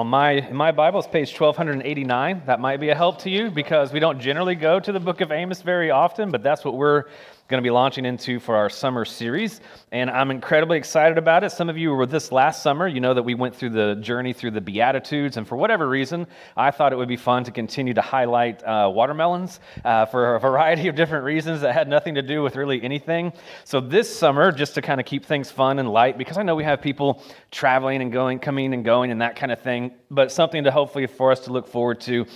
[0.00, 2.44] on my in my Bible, it's page 1289.
[2.46, 5.20] That might be a help to you because we don't generally go to the book
[5.20, 7.04] of Amos very often, but that's what we're
[7.50, 9.60] going to be launching into for our summer series.
[9.90, 11.50] And I'm incredibly excited about it.
[11.50, 12.86] Some of you were with this last summer.
[12.86, 15.36] You know that we went through the journey through the Beatitudes.
[15.36, 18.88] And for whatever reason, I thought it would be fun to continue to highlight uh,
[18.94, 22.80] watermelons uh, for a variety of different reasons that had nothing to do with really
[22.82, 23.32] anything.
[23.64, 26.54] So this summer, just to kind of keep things fun and light, because I know
[26.54, 27.20] we have people
[27.50, 31.08] traveling and going, coming and going, and that kind of thing, but something to hopefully
[31.08, 32.26] for us to look forward to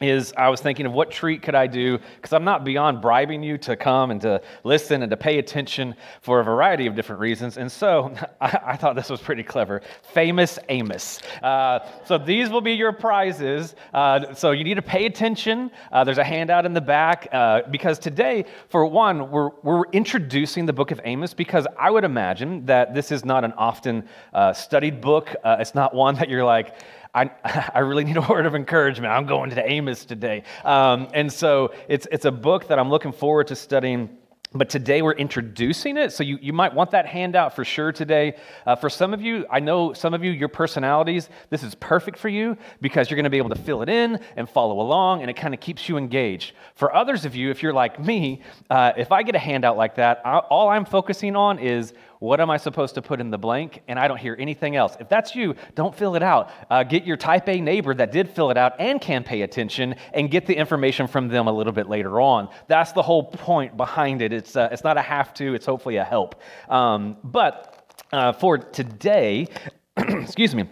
[0.00, 3.42] is I was thinking of what treat could I do because I'm not beyond bribing
[3.42, 7.20] you to come and to listen and to pay attention for a variety of different
[7.20, 7.56] reasons.
[7.56, 9.82] And so I, I thought this was pretty clever.
[10.12, 11.20] Famous Amos.
[11.42, 13.74] Uh, so these will be your prizes.
[13.92, 15.70] Uh, so you need to pay attention.
[15.90, 20.64] Uh, there's a handout in the back uh, because today, for one, we're, we're introducing
[20.64, 24.52] the book of Amos because I would imagine that this is not an often uh,
[24.52, 25.34] studied book.
[25.42, 26.76] Uh, it's not one that you're like,
[27.18, 29.12] I, I really need a word of encouragement.
[29.12, 30.44] I'm going to Amos today.
[30.64, 34.10] Um, and so it's, it's a book that I'm looking forward to studying.
[34.54, 38.34] But today we're introducing it, so you, you might want that handout for sure today.
[38.64, 42.18] Uh, for some of you, I know some of you, your personalities, this is perfect
[42.18, 45.20] for you because you're going to be able to fill it in and follow along,
[45.20, 46.54] and it kind of keeps you engaged.
[46.76, 49.96] For others of you, if you're like me, uh, if I get a handout like
[49.96, 53.38] that, I, all I'm focusing on is what am I supposed to put in the
[53.38, 53.82] blank?
[53.88, 54.96] And I don't hear anything else.
[54.98, 56.50] If that's you, don't fill it out.
[56.70, 59.94] Uh, get your type A neighbor that did fill it out and can pay attention
[60.12, 62.48] and get the information from them a little bit later on.
[62.66, 64.32] That's the whole point behind it.
[64.32, 66.40] It's, uh, it's not a have to, it's hopefully a help.
[66.68, 69.46] Um, but uh, for today,
[69.96, 70.68] excuse me,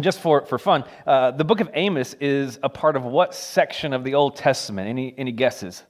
[0.00, 3.92] just for, for fun, uh, the book of Amos is a part of what section
[3.92, 4.88] of the Old Testament?
[4.88, 5.82] Any, any guesses?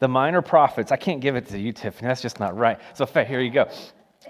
[0.00, 0.90] The minor prophets.
[0.90, 2.08] I can't give it to you, Tiffany.
[2.08, 2.78] That's just not right.
[2.94, 3.70] So, Faye, here you go.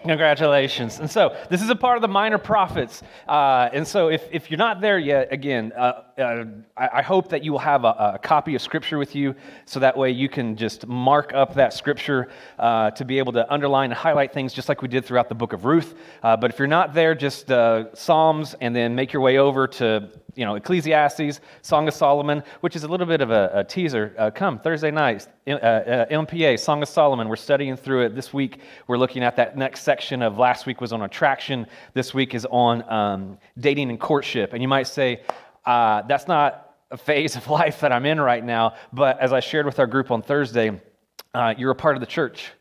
[0.02, 0.98] Congratulations.
[0.98, 3.02] And so, this is a part of the minor prophets.
[3.28, 6.44] Uh, and so, if, if you're not there yet, again, uh, uh,
[6.76, 9.34] I, I, hope that you will have a, a, copy of Scripture with you
[9.64, 12.28] so that way you can just mark up that Scripture
[12.58, 15.34] uh, to be able to underline and highlight things just like we did throughout the
[15.34, 15.94] book of Ruth.
[16.22, 19.66] Uh, but if you're not there, just uh, Psalms and then make your way over
[19.66, 23.64] to you know, Ecclesiastes, Song of Solomon, which is a little bit of a, a
[23.64, 24.14] teaser.
[24.16, 27.28] Uh, come Thursday night, MPA, Song of Solomon.
[27.28, 28.60] We're studying through it this week.
[28.86, 31.66] We're looking at that next section of last week was on attraction.
[31.94, 34.52] This week is on um, dating and courtship.
[34.52, 35.22] And you might say,
[35.66, 38.74] uh, that's not a phase of life that I'm in right now.
[38.92, 40.80] But as I shared with our group on Thursday,
[41.34, 42.52] uh, you're a part of the church.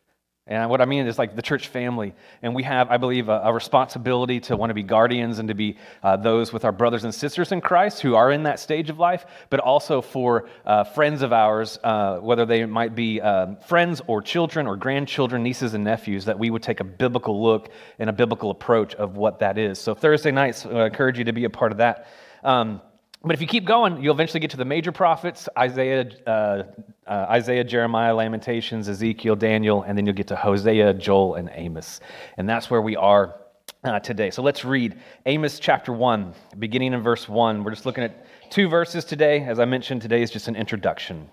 [0.50, 2.16] And what I mean is like the church family.
[2.42, 5.54] And we have, I believe, a, a responsibility to want to be guardians and to
[5.54, 8.90] be uh, those with our brothers and sisters in Christ who are in that stage
[8.90, 13.58] of life, but also for uh, friends of ours, uh, whether they might be um,
[13.58, 17.70] friends or children or grandchildren, nieces and nephews, that we would take a biblical look
[18.00, 19.78] and a biblical approach of what that is.
[19.78, 22.08] So Thursday nights, I encourage you to be a part of that.
[22.44, 22.82] Um,
[23.24, 26.64] but if you keep going, you'll eventually get to the major prophets Isaiah, uh,
[27.06, 32.00] uh, Isaiah, Jeremiah, Lamentations, Ezekiel, Daniel, and then you'll get to Hosea, Joel, and Amos.
[32.38, 33.36] And that's where we are
[33.84, 34.30] uh, today.
[34.32, 37.64] So let's read Amos chapter 1, beginning in verse 1.
[37.64, 39.44] We're just looking at two verses today.
[39.44, 41.30] As I mentioned, today is just an introduction.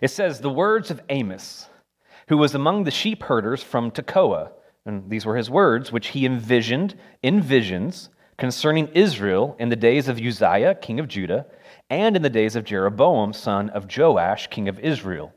[0.00, 1.66] It says, The words of Amos,
[2.28, 4.52] who was among the sheep herders from Tekoa,
[4.86, 8.10] and these were his words, which he envisioned in visions
[8.40, 11.44] concerning Israel in the days of Uzziah, king of Judah,
[11.90, 15.34] and in the days of Jeroboam, son of Joash, king of Israel,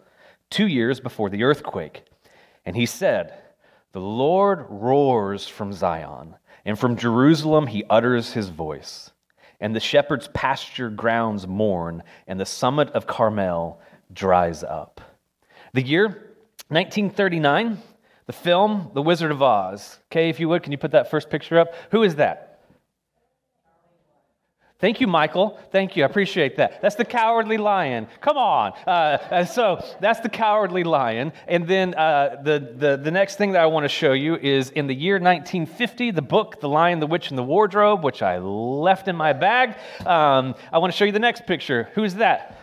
[0.49, 2.05] two years before the earthquake.
[2.65, 3.33] And he said,
[3.91, 9.11] The Lord roars from Zion, and from Jerusalem he utters his voice.
[9.59, 13.81] And the shepherd's pasture grounds mourn, and the summit of Carmel
[14.13, 15.01] dries up.
[15.73, 16.07] The year
[16.69, 17.79] 1939,
[18.27, 19.99] the film The Wizard of Oz.
[20.09, 21.73] Okay, if you would, can you put that first picture up?
[21.91, 22.52] Who is that?
[24.83, 25.57] Thank you, Michael.
[25.71, 26.03] Thank you.
[26.03, 26.81] I appreciate that.
[26.81, 28.05] That's the cowardly lion.
[28.19, 28.73] Come on.
[28.85, 31.31] Uh, so that's the cowardly lion.
[31.47, 34.71] And then uh, the, the, the next thing that I want to show you is
[34.71, 38.39] in the year 1950, the book, The Lion, the Witch, and the Wardrobe, which I
[38.39, 39.77] left in my bag.
[40.05, 41.87] Um, I want to show you the next picture.
[41.95, 42.59] Who's that?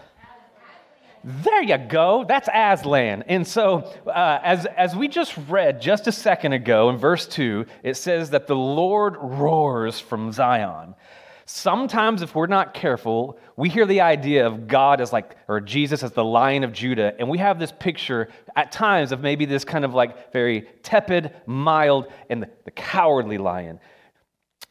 [1.24, 2.26] There you go.
[2.28, 3.24] That's Aslan.
[3.28, 7.64] And so, uh, as, as we just read just a second ago in verse 2,
[7.82, 10.94] it says that the Lord roars from Zion.
[11.52, 16.04] Sometimes, if we're not careful, we hear the idea of God as like, or Jesus
[16.04, 19.64] as the lion of Judah, and we have this picture at times of maybe this
[19.64, 23.80] kind of like very tepid, mild, and the, cowardly lion.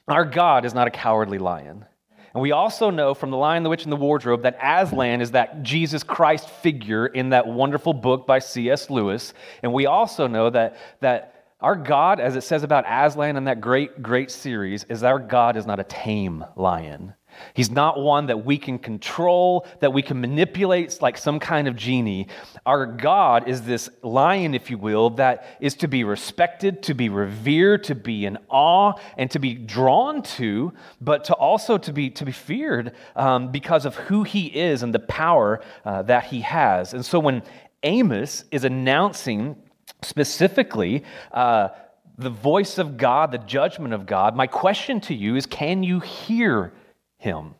[0.08, 1.86] Our God is not a cowardly lion.
[2.34, 5.32] And we also know from The Lion, the Witch, and the Wardrobe that Aslan is
[5.32, 8.90] that Jesus Christ figure in that wonderful book by C.S.
[8.90, 9.34] Lewis.
[9.64, 13.60] And we also know that, that our God, as it says about Aslan in that
[13.60, 17.14] great, great series, is our God is not a tame lion.
[17.54, 21.76] He's not one that we can control, that we can manipulate like some kind of
[21.76, 22.28] genie.
[22.66, 27.10] Our God is this lion, if you will, that is to be respected, to be
[27.10, 32.10] revered, to be in awe, and to be drawn to, but to also to be,
[32.12, 36.42] to be feared um, because of who he is and the power uh, that he
[36.42, 36.94] has.
[36.94, 37.44] And so when
[37.84, 39.56] Amos is announcing
[40.02, 41.70] specifically, uh,
[42.18, 44.36] the voice of God, the judgment of God.
[44.36, 46.74] My question to you is can you hear
[47.18, 47.56] him?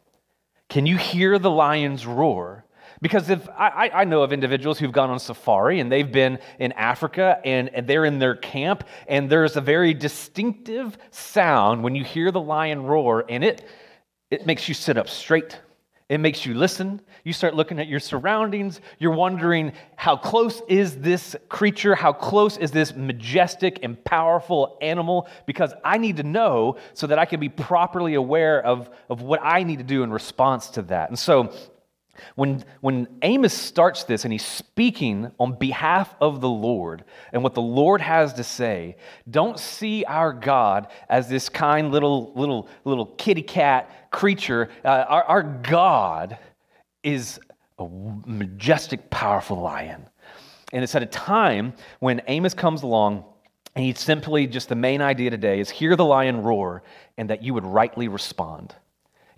[0.68, 2.66] Can you hear the lion's roar?
[3.02, 6.74] Because if I, I, know of individuals who've gone on safari and they've been in
[6.74, 12.04] Africa and, and they're in their camp, and there's a very distinctive sound when you
[12.04, 13.66] hear the lion roar, and it,
[14.30, 15.58] it makes you sit up straight.
[16.10, 17.02] It makes you listen.
[17.24, 18.82] You start looking at your surroundings.
[18.98, 21.94] You're wondering, how close is this creature?
[21.94, 25.28] How close is this majestic and powerful animal?
[25.46, 29.40] Because I need to know so that I can be properly aware of, of what
[29.44, 31.10] I need to do in response to that.
[31.10, 31.54] And so,
[32.36, 37.54] when, when Amos starts this and he's speaking on behalf of the Lord and what
[37.54, 38.98] the Lord has to say,
[39.30, 44.70] don't see our God as this kind little, little, little kitty cat creature.
[44.84, 46.38] Uh, our, our God
[47.04, 47.40] is
[47.78, 47.88] a
[48.26, 50.06] majestic, powerful lion.
[50.74, 53.26] And it's at a time when Amos comes along
[53.76, 56.84] and he simply just the main idea today is hear the lion roar
[57.18, 58.76] and that you would rightly respond.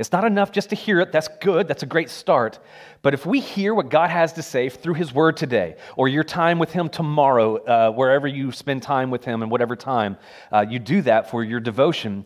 [0.01, 1.11] It's not enough just to hear it.
[1.11, 1.67] That's good.
[1.67, 2.57] That's a great start.
[3.03, 6.23] But if we hear what God has to say through His Word today, or your
[6.23, 10.17] time with Him tomorrow, uh, wherever you spend time with Him and whatever time
[10.51, 12.25] uh, you do that for your devotion,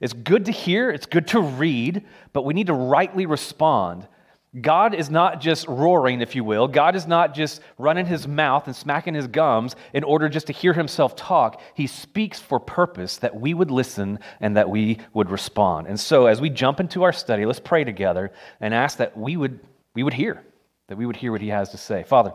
[0.00, 4.06] it's good to hear, it's good to read, but we need to rightly respond
[4.58, 6.68] God is not just roaring, if you will.
[6.68, 10.54] God is not just running his mouth and smacking his gums in order just to
[10.54, 11.60] hear himself talk.
[11.74, 15.86] He speaks for purpose that we would listen and that we would respond.
[15.86, 19.36] And so, as we jump into our study, let's pray together and ask that we
[19.36, 19.60] would,
[19.94, 20.42] we would hear,
[20.88, 22.02] that we would hear what he has to say.
[22.04, 22.32] Father,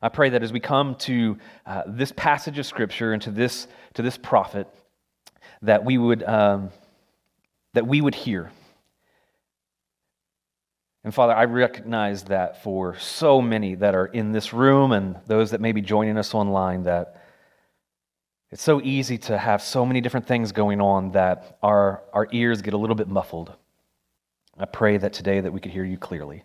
[0.00, 1.36] I pray that as we come to
[1.66, 4.66] uh, this passage of Scripture and to this, to this prophet,
[5.60, 6.70] that we would, um,
[7.74, 8.50] that we would hear
[11.04, 15.50] and Father, I recognize that for so many that are in this room and those
[15.50, 17.20] that may be joining us online, that
[18.52, 22.62] it's so easy to have so many different things going on that our, our ears
[22.62, 23.52] get a little bit muffled.
[24.58, 26.44] I pray that today that we could hear you clearly.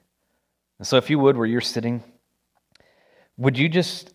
[0.79, 2.03] And so if you would, where you're sitting,
[3.37, 4.13] would you just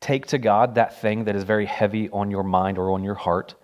[0.00, 3.14] take to God that thing that is very heavy on your mind or on your
[3.14, 3.56] heart,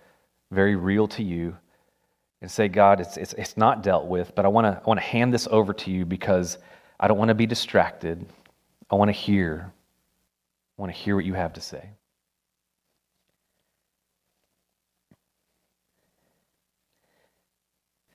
[0.51, 1.57] very real to you,
[2.43, 5.01] and say, God, it's, it's, it's not dealt with, but I want to I wanna
[5.01, 6.59] hand this over to you because
[6.99, 8.27] I don't want to be distracted.
[8.91, 9.73] I want to hear.
[10.77, 11.89] I want to hear what you have to say.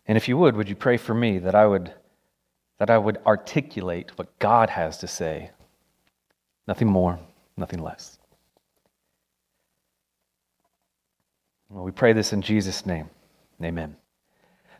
[0.05, 1.93] And if you would, would you pray for me that I would
[2.79, 5.51] that I would articulate what God has to say?
[6.67, 7.17] Nothing more,
[7.55, 8.19] nothing less.
[11.69, 13.10] Well, we pray this in Jesus' name.
[13.63, 13.96] Amen.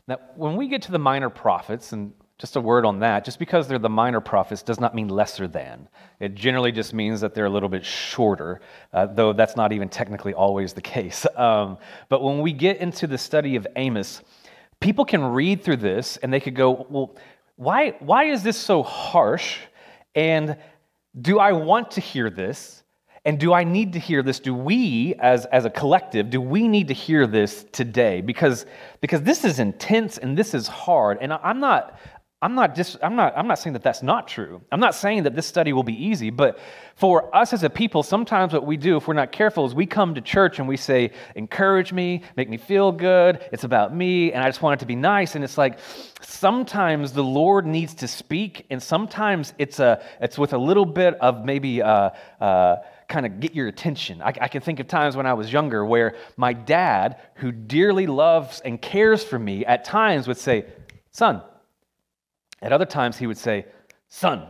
[0.08, 3.40] Now, when we get to the minor prophets, and just a word on that, just
[3.40, 5.90] because they're the minor prophets does not mean lesser than.
[6.20, 8.62] It generally just means that they're a little bit shorter,
[8.94, 11.26] uh, though that's not even technically always the case.
[11.38, 11.78] Um,
[12.10, 14.24] but when we get into the study of Amos,
[14.80, 17.16] people can read through this and they could go, well,
[17.58, 19.60] why, why is this so harsh?
[20.16, 20.58] And
[21.22, 22.84] do I want to hear this?
[23.28, 24.40] And do I need to hear this?
[24.40, 28.22] Do we, as, as a collective, do we need to hear this today?
[28.22, 28.66] Because,
[29.02, 31.18] because this is intense and this is hard.
[31.20, 32.00] And I'm not,
[32.42, 34.62] I'm not, dis, I'm, not, I'm not saying that that's not true.
[34.72, 36.58] I'm not saying that this study will be easy, but
[36.96, 39.86] for us as a people, sometimes what we do, if we're not careful, is we
[39.86, 44.32] come to church and we say, encourage me, make me feel good, it's about me,
[44.32, 45.36] and I just want it to be nice.
[45.36, 45.80] And it's like
[46.22, 51.16] sometimes the Lord needs to speak, and sometimes it's, a, it's with a little bit
[51.16, 51.82] of maybe.
[51.82, 52.78] Uh, uh,
[53.08, 54.22] kind of get your attention.
[54.22, 58.06] I, I, can think of times when I was younger where my dad, who dearly
[58.06, 60.66] loves and cares for me, at times would say,
[61.12, 61.42] Son.
[62.62, 63.66] At other times, he would say,
[64.10, 64.46] Son.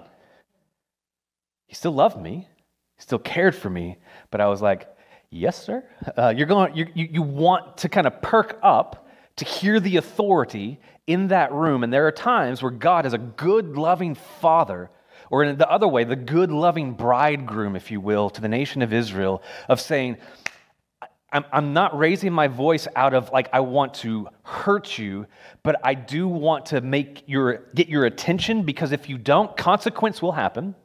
[1.68, 2.48] He still loved me,
[2.96, 3.98] he still cared for me,
[4.32, 4.88] but I was like,
[5.30, 5.84] Yes, sir.
[6.18, 10.80] Uh, you're going, you, you, want to kind of perk up to hear the authority
[11.06, 11.84] in that room.
[11.84, 14.90] And there are times where God, as a good, loving father,
[15.30, 18.82] or in the other way, the good, loving bridegroom, if you will, to the nation
[18.82, 20.18] of Israel, of saying,
[21.32, 25.28] I'm, I'm not raising my voice out of like I want to hurt you,
[25.62, 30.22] but I do want to make your get your attention because if you don't, consequence
[30.22, 30.76] will happen.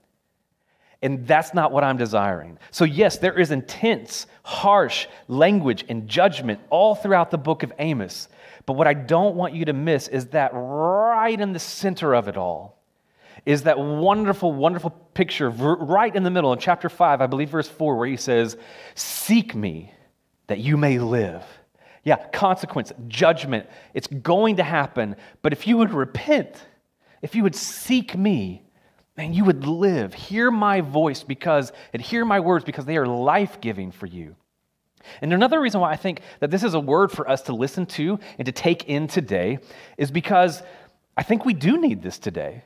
[1.01, 2.59] And that's not what I'm desiring.
[2.71, 8.29] So, yes, there is intense, harsh language and judgment all throughout the book of Amos.
[8.67, 12.29] But what I don't want you to miss is that right in the center of
[12.29, 12.82] it all
[13.45, 17.69] is that wonderful, wonderful picture right in the middle in chapter 5, I believe verse
[17.69, 18.57] 4, where he says,
[18.95, 19.93] Seek me
[20.47, 21.45] that you may live.
[22.05, 25.17] Yeah, consequence, judgment, it's going to happen.
[25.41, 26.57] But if you would repent,
[27.21, 28.63] if you would seek me,
[29.17, 30.15] man, you would live.
[30.15, 34.35] Hear my voice because, and hear my words because they are life giving for you.
[35.21, 37.87] And another reason why I think that this is a word for us to listen
[37.87, 39.59] to and to take in today
[39.97, 40.63] is because
[41.17, 42.65] I think we do need this today.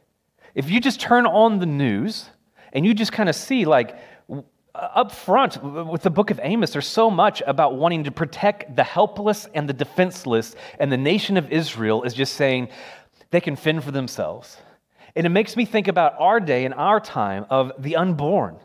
[0.56, 2.30] If you just turn on the news
[2.72, 3.94] and you just kind of see, like,
[4.30, 4.40] uh,
[4.74, 8.82] up front with the book of Amos, there's so much about wanting to protect the
[8.82, 12.70] helpless and the defenseless, and the nation of Israel is just saying
[13.30, 14.56] they can fend for themselves.
[15.14, 18.56] And it makes me think about our day and our time of the unborn.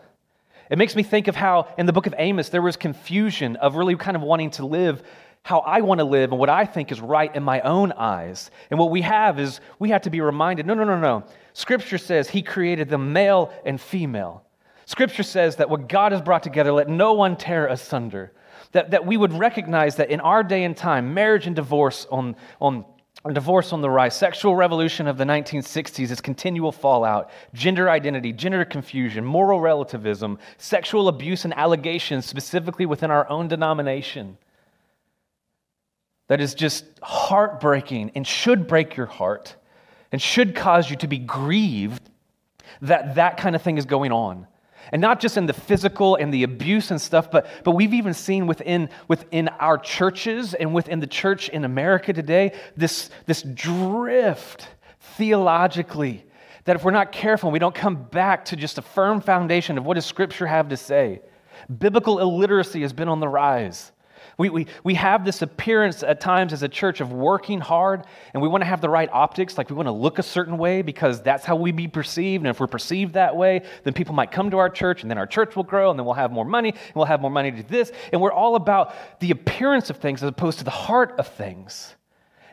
[0.70, 3.76] It makes me think of how in the book of Amos there was confusion of
[3.76, 5.04] really kind of wanting to live
[5.44, 8.52] how I want to live and what I think is right in my own eyes.
[8.70, 11.24] And what we have is we have to be reminded no, no, no, no.
[11.54, 14.44] Scripture says he created them male and female.
[14.86, 18.32] Scripture says that what God has brought together, let no one tear asunder.
[18.74, 22.36] That, that we would recognize that in our day and time, marriage and divorce on,
[22.62, 22.86] on
[23.34, 28.66] divorce on the rise, sexual revolution of the 1960s, its continual fallout, gender identity, gender
[28.66, 34.38] confusion, moral relativism, sexual abuse and allegations, specifically within our own denomination.
[36.28, 39.56] That is just heartbreaking and should break your heart
[40.12, 42.10] and should cause you to be grieved
[42.82, 44.48] that that kind of thing is going on.
[44.92, 48.14] And not just in the physical and the abuse and stuff, but, but we've even
[48.14, 54.68] seen within, within our churches and within the church in America today this, this drift
[55.00, 56.26] theologically
[56.66, 59.86] that if we're not careful, we don't come back to just a firm foundation of
[59.86, 61.22] what does Scripture have to say.
[61.80, 63.92] Biblical illiteracy has been on the rise.
[64.42, 68.42] We, we, we have this appearance at times as a church of working hard, and
[68.42, 70.82] we want to have the right optics, like we want to look a certain way
[70.82, 72.44] because that's how we be perceived.
[72.44, 75.20] And if we're perceived that way, then people might come to our church, and then
[75.20, 77.52] our church will grow, and then we'll have more money, and we'll have more money
[77.52, 77.92] to do this.
[78.12, 81.94] And we're all about the appearance of things as opposed to the heart of things.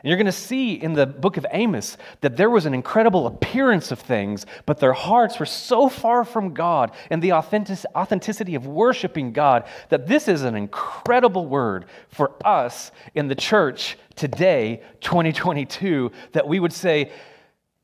[0.01, 3.27] And you're going to see in the book of Amos that there was an incredible
[3.27, 8.55] appearance of things, but their hearts were so far from God and the authentic- authenticity
[8.55, 14.81] of worshiping God that this is an incredible word for us in the church today,
[15.01, 17.11] 2022, that we would say,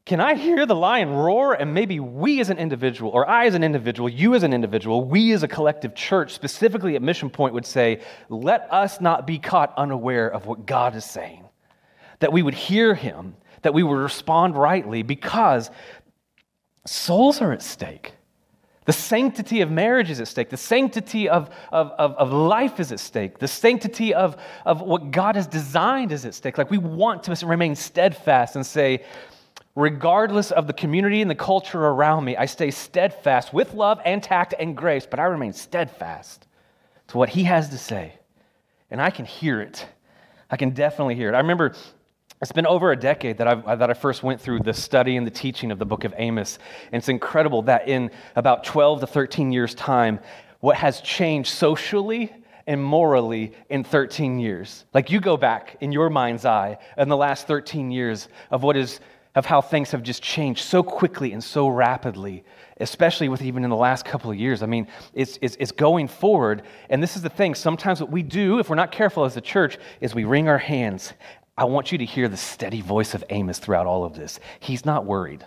[0.06, 1.54] can I hear the lion roar?
[1.54, 5.04] And maybe we as an individual, or I as an individual, you as an individual,
[5.04, 9.40] we as a collective church, specifically at Mission Point, would say, let us not be
[9.40, 11.45] caught unaware of what God is saying
[12.26, 15.70] that we would hear him, that we would respond rightly because
[16.84, 18.14] souls are at stake.
[18.86, 20.50] The sanctity of marriage is at stake.
[20.50, 23.38] The sanctity of, of, of, of, life is at stake.
[23.38, 26.58] The sanctity of, of what God has designed is at stake.
[26.58, 29.04] Like we want to remain steadfast and say,
[29.76, 34.24] regardless of the community and the culture around me, I stay steadfast with love and
[34.24, 36.48] tact and grace, but I remain steadfast
[37.10, 38.14] to what He has to say.
[38.90, 39.86] And I can hear it.
[40.50, 41.36] I can definitely hear it.
[41.36, 41.76] I remember
[42.46, 45.26] it's been over a decade that, i that I first went through the study and
[45.26, 46.60] the teaching of the book of Amos.
[46.92, 50.20] And it's incredible that in about 12 to 13 years' time,
[50.60, 52.32] what has changed socially
[52.68, 54.86] and morally in 13 years.
[54.94, 58.78] Like you go back in your mind's eye in the last 13 years of what
[58.78, 59.00] is
[59.34, 62.44] of how things have just changed so quickly and so rapidly,
[62.80, 64.64] especially with even in the last couple of years.
[64.64, 66.62] I mean, it's, it's, it's going forward.
[66.90, 69.42] And this is the thing sometimes what we do, if we're not careful as a
[69.42, 71.12] church, is we wring our hands
[71.58, 74.40] I want you to hear the steady voice of Amos throughout all of this.
[74.60, 75.46] He's not worried.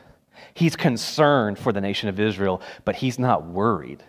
[0.55, 4.03] He's concerned for the nation of Israel, but he's not worried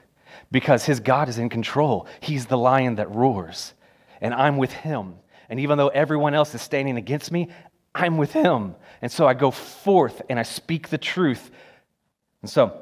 [0.52, 2.08] because his God is in control.
[2.20, 3.74] He's the lion that roars,
[4.22, 5.16] and I'm with him.
[5.50, 7.50] And even though everyone else is standing against me,
[7.94, 8.76] I'm with him.
[9.02, 11.52] And so I go forth and I speak the truth.
[12.42, 12.80] And so,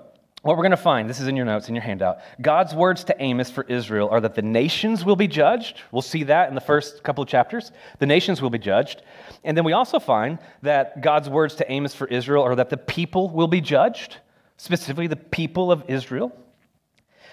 [0.47, 2.19] what we're going to find, this is in your notes, in your handout.
[2.39, 5.81] God's words to Amos for Israel are that the nations will be judged.
[5.91, 7.73] We'll see that in the first couple of chapters.
[7.99, 9.01] The nations will be judged.
[9.43, 12.77] And then we also find that God's words to Amos for Israel are that the
[12.77, 14.19] people will be judged,
[14.55, 16.31] specifically the people of Israel.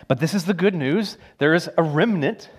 [0.08, 2.50] But this is the good news there is a remnant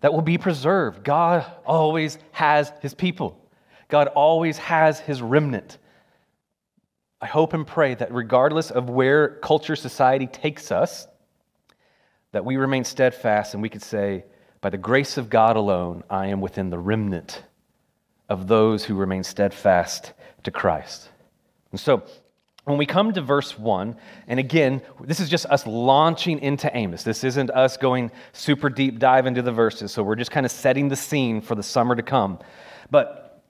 [0.00, 1.04] that will be preserved.
[1.04, 3.38] God always has his people,
[3.86, 5.78] God always has his remnant.
[7.24, 11.08] I hope and pray that regardless of where culture, society takes us,
[12.32, 14.26] that we remain steadfast and we could say,
[14.60, 17.42] by the grace of God alone, I am within the remnant
[18.28, 20.12] of those who remain steadfast
[20.42, 21.08] to Christ.
[21.70, 22.02] And so,
[22.64, 23.96] when we come to verse 1,
[24.28, 27.04] and again, this is just us launching into Amos.
[27.04, 30.52] This isn't us going super deep dive into the verses, so we're just kind of
[30.52, 32.38] setting the scene for the summer to come.
[32.90, 33.42] But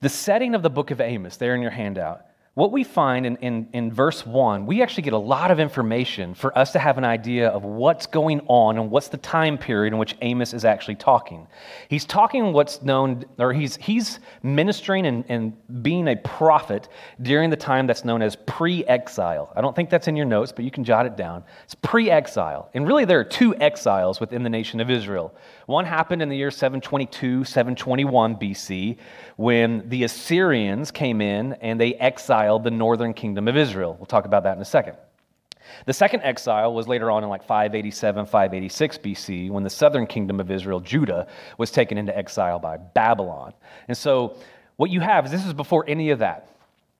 [0.00, 2.22] the setting of the book of Amos, there in your handout,
[2.54, 6.34] what we find in, in, in, verse 1, we actually get a lot of information
[6.34, 9.94] for us to have an idea of what's going on and what's the time period
[9.94, 11.46] in which Amos is actually talking.
[11.88, 16.90] He's talking what's known, or he's, he's ministering and, and being a prophet
[17.22, 19.50] during the time that's known as pre exile.
[19.56, 21.44] I don't think that's in your notes, but you can jot it down.
[21.64, 22.68] It's pre exile.
[22.74, 25.34] And really, there are two exiles within the nation of Israel.
[25.64, 28.98] One happened in the year 722, 721 BC,
[29.36, 33.96] when the Assyrians came in and they exiled the northern kingdom of Israel.
[33.98, 34.96] We'll talk about that in a second.
[35.86, 40.40] The second exile was later on in like 587, 586 BC, when the southern kingdom
[40.40, 41.26] of Israel, Judah,
[41.58, 43.52] was taken into exile by Babylon.
[43.88, 44.36] And so,
[44.76, 46.48] what you have is this is before any of that.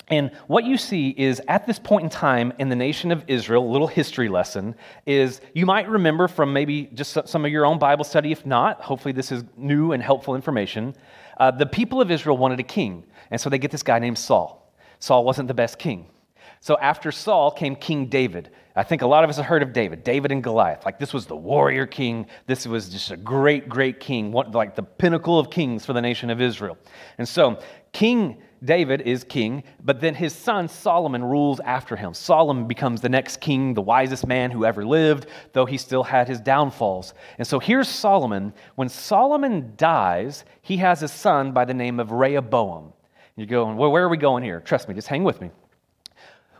[0.08, 3.64] And what you see is at this point in time in the nation of Israel,
[3.64, 4.74] a little history lesson
[5.06, 8.30] is you might remember from maybe just some of your own Bible study.
[8.32, 10.94] If not, hopefully this is new and helpful information.
[11.38, 13.04] Uh, the people of Israel wanted a king.
[13.30, 14.61] And so they get this guy named Saul.
[15.02, 16.06] Saul wasn't the best king.
[16.60, 18.50] So after Saul came King David.
[18.76, 20.84] I think a lot of us have heard of David, David and Goliath.
[20.84, 22.24] Like this was the warrior king.
[22.46, 26.30] This was just a great, great king, like the pinnacle of kings for the nation
[26.30, 26.78] of Israel.
[27.18, 27.58] And so
[27.92, 32.14] King David is king, but then his son Solomon rules after him.
[32.14, 36.28] Solomon becomes the next king, the wisest man who ever lived, though he still had
[36.28, 37.12] his downfalls.
[37.38, 38.54] And so here's Solomon.
[38.76, 42.92] When Solomon dies, he has a son by the name of Rehoboam.
[43.36, 44.60] You're going, well, where are we going here?
[44.60, 45.50] Trust me, just hang with me.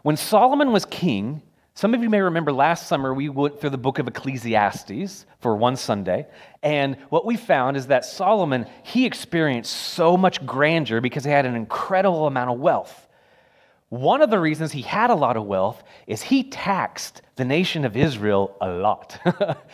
[0.03, 1.43] When Solomon was king,
[1.75, 5.57] some of you may remember last summer we went through the book of Ecclesiastes for
[5.57, 6.27] one Sunday.
[6.63, 11.47] And what we found is that Solomon, he experienced so much grandeur because he had
[11.47, 13.09] an incredible amount of wealth.
[13.93, 17.85] One of the reasons he had a lot of wealth is he taxed the nation
[17.85, 19.21] of Israel a lot.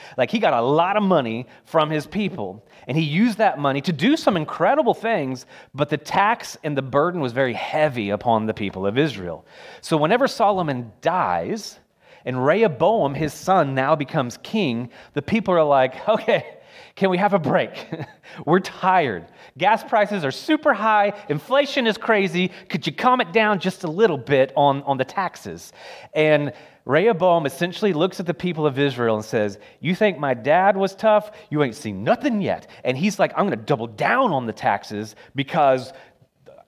[0.17, 3.81] like he got a lot of money from his people, and he used that money
[3.83, 8.47] to do some incredible things, but the tax and the burden was very heavy upon
[8.47, 9.47] the people of Israel.
[9.83, 11.79] So whenever Solomon dies,
[12.25, 16.58] and Rehoboam, his son, now becomes king, the people are like, okay,
[16.99, 17.87] can we have a break?
[18.45, 19.29] We're tired.
[19.57, 21.13] Gas prices are super high.
[21.29, 22.51] Inflation is crazy.
[22.69, 25.73] Could you calm it down just a little bit on, on the taxes?
[26.13, 26.53] And
[26.87, 30.97] Rehoboam essentially looks at the people of Israel and says, You think my dad was
[30.97, 31.31] tough?
[31.51, 32.69] You ain't seen nothing yet.
[32.83, 35.93] And he's like, I'm going to double down on the taxes because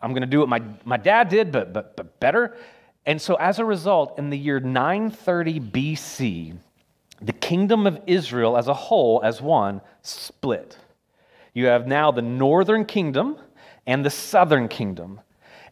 [0.00, 2.56] I'm going to do what my, my dad did, but, but, but better.
[3.04, 6.56] And so, as a result, in the year 930 BC,
[7.20, 10.78] the kingdom of Israel as a whole, as one, split.
[11.52, 13.36] You have now the northern kingdom
[13.86, 15.20] and the southern kingdom.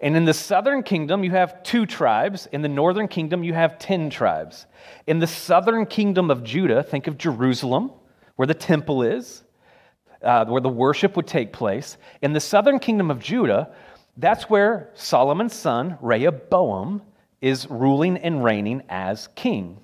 [0.00, 2.46] And in the southern kingdom, you have two tribes.
[2.52, 4.66] In the northern kingdom, you have 10 tribes.
[5.06, 7.90] In the southern kingdom of Judah, think of Jerusalem,
[8.36, 9.42] where the temple is,
[10.22, 11.96] uh, where the worship would take place.
[12.22, 13.74] In the southern kingdom of Judah,
[14.16, 17.02] that's where Solomon's son, Rehoboam,
[17.40, 19.78] is ruling and reigning as king.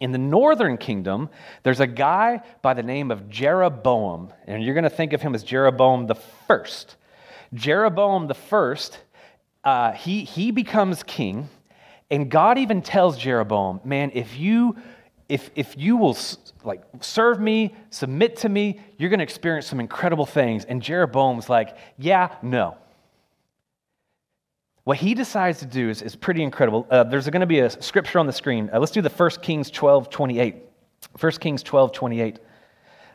[0.00, 1.28] In the northern kingdom,
[1.62, 5.34] there's a guy by the name of Jeroboam, and you're going to think of him
[5.34, 6.96] as Jeroboam the first.
[7.52, 8.98] Jeroboam the first,
[9.64, 11.48] uh, he, he becomes king,
[12.10, 14.76] and God even tells Jeroboam, man, if you
[15.28, 16.16] if, if you will
[16.64, 20.64] like serve me, submit to me, you're going to experience some incredible things.
[20.64, 22.78] And Jeroboam's like, yeah, no.
[24.88, 26.86] What he decides to do is, is pretty incredible.
[26.90, 28.70] Uh, there's going to be a scripture on the screen.
[28.72, 30.56] Uh, let's do the 1 Kings 12 28.
[31.20, 32.38] 1 Kings 12 28.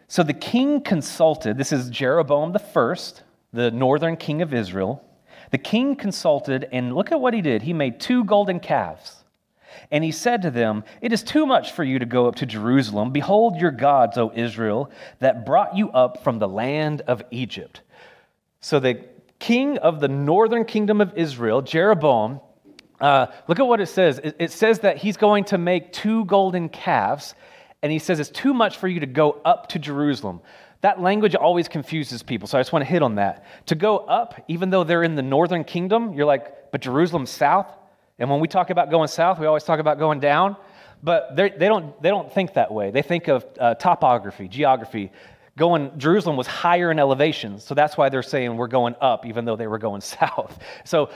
[0.08, 5.04] So the king consulted, this is Jeroboam the first, the northern king of Israel.
[5.50, 7.64] The king consulted, and look at what he did.
[7.64, 9.24] He made two golden calves.
[9.90, 12.46] And he said to them, It is too much for you to go up to
[12.46, 13.12] Jerusalem.
[13.12, 17.82] Behold your gods, O Israel, that brought you up from the land of Egypt.
[18.62, 19.04] So the
[19.44, 22.40] king of the northern kingdom of Israel, Jeroboam,
[23.02, 24.18] uh, look at what it says.
[24.20, 27.36] It, it says that he's going to make two golden calves,
[27.82, 30.40] and he says it's too much for you to go up to Jerusalem.
[30.80, 33.46] That language always confuses people, so I just want to hit on that.
[33.66, 37.68] To go up, even though they're in the northern kingdom, you're like, but Jerusalem's south?
[38.20, 40.56] And when we talk about going south, we always talk about going down.
[41.04, 42.92] But they don't, they don't think that way.
[42.92, 45.12] They think of uh, topography, geography
[45.58, 49.46] going jerusalem was higher in elevation so that's why they're saying we're going up even
[49.46, 51.10] though they were going south so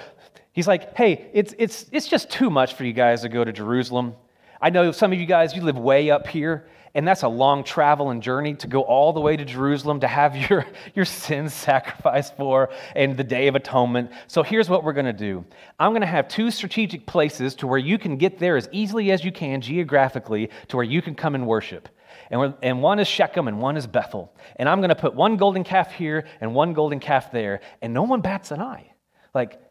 [0.51, 3.51] he's like hey it's, it's, it's just too much for you guys to go to
[3.51, 4.15] jerusalem
[4.61, 7.63] i know some of you guys you live way up here And that's a long
[7.63, 11.53] travel and journey to go all the way to Jerusalem to have your, your sins
[11.53, 14.09] sacrificed for and the Day of Atonement.
[14.25, 15.45] So here's what we're going to do
[15.79, 19.11] I'm going to have two strategic places to where you can get there as easily
[19.11, 21.87] as you can geographically to where you can come and worship.
[22.29, 24.33] And, and one is Shechem and one is Bethel.
[24.55, 27.93] And I'm going to put one golden calf here and one golden calf there, and
[27.93, 28.93] no one bats an eye.
[29.33, 29.61] Like,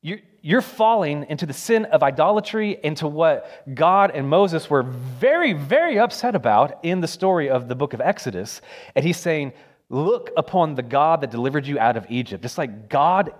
[0.00, 5.52] you're, you're falling into the sin of idolatry, into what God and Moses were very,
[5.52, 8.60] very upset about in the story of the book of Exodus.
[8.94, 9.52] And he's saying,
[9.88, 12.42] Look upon the God that delivered you out of Egypt.
[12.42, 13.34] Just like God,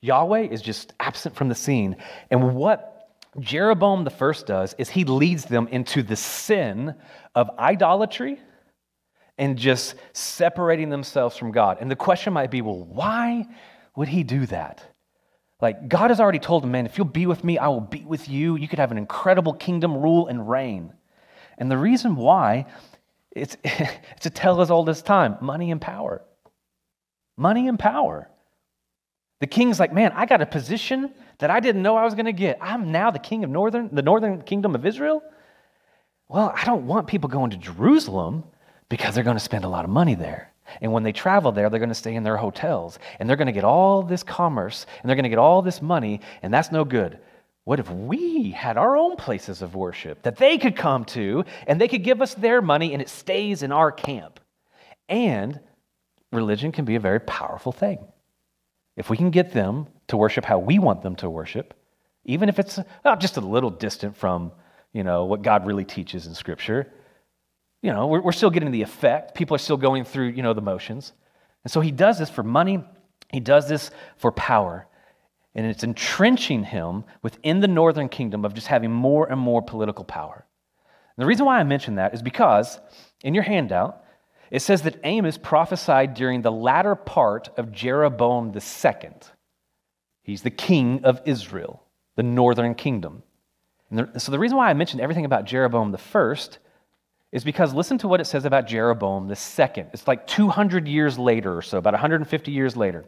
[0.00, 1.96] Yahweh, is just absent from the scene.
[2.28, 2.91] And what
[3.40, 6.94] Jeroboam the first does is he leads them into the sin
[7.34, 8.40] of idolatry
[9.38, 11.78] and just separating themselves from God.
[11.80, 13.46] And the question might be well, why
[13.96, 14.86] would he do that?
[15.60, 18.04] Like, God has already told him, man, if you'll be with me, I will be
[18.04, 18.56] with you.
[18.56, 20.92] You could have an incredible kingdom rule and reign.
[21.56, 22.66] And the reason why,
[23.30, 26.22] it's, it's a tell us all this time money and power.
[27.36, 28.28] Money and power.
[29.42, 32.26] The king's like, man, I got a position that I didn't know I was going
[32.26, 32.58] to get.
[32.60, 35.20] I'm now the king of northern, the northern kingdom of Israel.
[36.28, 38.44] Well, I don't want people going to Jerusalem
[38.88, 40.52] because they're going to spend a lot of money there.
[40.80, 43.46] And when they travel there, they're going to stay in their hotels and they're going
[43.46, 46.70] to get all this commerce and they're going to get all this money, and that's
[46.70, 47.18] no good.
[47.64, 51.80] What if we had our own places of worship that they could come to and
[51.80, 54.38] they could give us their money and it stays in our camp?
[55.08, 55.58] And
[56.30, 57.98] religion can be a very powerful thing.
[59.02, 61.74] If we can get them to worship how we want them to worship,
[62.24, 64.52] even if it's well, just a little distant from
[64.92, 66.92] you know what God really teaches in Scripture,
[67.82, 69.34] you know, we're, we're still getting the effect.
[69.34, 71.14] People are still going through, you know, the motions.
[71.64, 72.84] And so he does this for money,
[73.32, 74.86] he does this for power.
[75.56, 80.04] And it's entrenching him within the northern kingdom of just having more and more political
[80.04, 80.46] power.
[81.16, 82.78] And the reason why I mention that is because
[83.24, 84.04] in your handout,
[84.52, 89.10] it says that Amos prophesied during the latter part of Jeroboam II.
[90.22, 91.82] He's the king of Israel,
[92.16, 93.22] the northern kingdom.
[93.88, 96.58] And the, so the reason why I mentioned everything about Jeroboam first
[97.32, 99.88] is because listen to what it says about Jeroboam second.
[99.94, 103.06] It's like 200 years later or so, about 150 years later.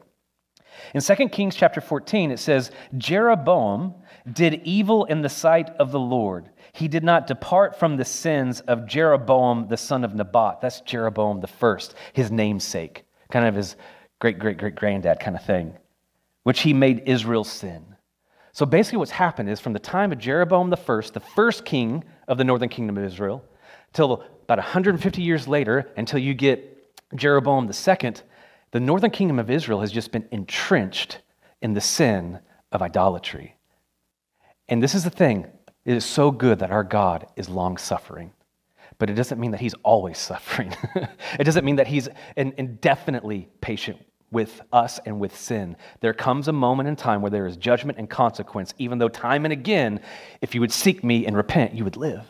[0.94, 3.94] In 2 Kings chapter 14, it says, Jeroboam
[4.32, 6.48] did evil in the sight of the Lord.
[6.72, 10.60] He did not depart from the sins of Jeroboam the son of Nebat.
[10.60, 13.76] That's Jeroboam the first, his namesake, kind of his
[14.20, 15.76] great great great granddad kind of thing,
[16.42, 17.84] which he made Israel sin.
[18.52, 22.04] So basically, what's happened is from the time of Jeroboam the first, the first king
[22.28, 23.44] of the northern kingdom of Israel,
[23.92, 28.22] till about 150 years later, until you get Jeroboam the second,
[28.70, 31.18] the northern kingdom of Israel has just been entrenched
[31.62, 32.38] in the sin
[32.72, 33.53] of idolatry.
[34.68, 35.46] And this is the thing
[35.84, 38.32] it is so good that our God is long suffering.
[38.98, 40.74] But it doesn't mean that he's always suffering.
[41.38, 43.98] it doesn't mean that he's indefinitely patient
[44.30, 45.76] with us and with sin.
[46.00, 49.44] There comes a moment in time where there is judgment and consequence, even though time
[49.44, 50.00] and again,
[50.40, 52.24] if you would seek me and repent, you would live.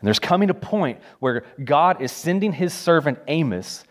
[0.00, 3.84] And there's coming a point where God is sending his servant Amos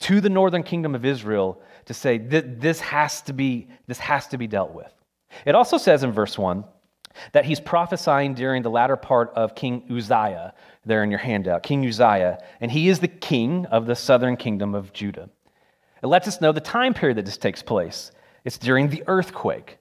[0.00, 4.38] to the northern kingdom of Israel to say this has to be, this has to
[4.38, 4.92] be dealt with.
[5.46, 6.64] It also says in verse 1
[7.32, 11.86] that he's prophesying during the latter part of King Uzziah, there in your handout, King
[11.86, 15.28] Uzziah, and he is the king of the southern kingdom of Judah.
[16.02, 18.12] It lets us know the time period that this takes place.
[18.44, 19.78] It's during the earthquake.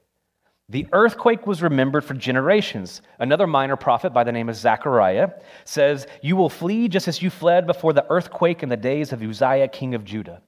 [0.70, 3.02] The earthquake was remembered for generations.
[3.20, 5.32] Another minor prophet by the name of Zechariah
[5.66, 9.22] says, You will flee just as you fled before the earthquake in the days of
[9.22, 10.42] Uzziah, king of Judah.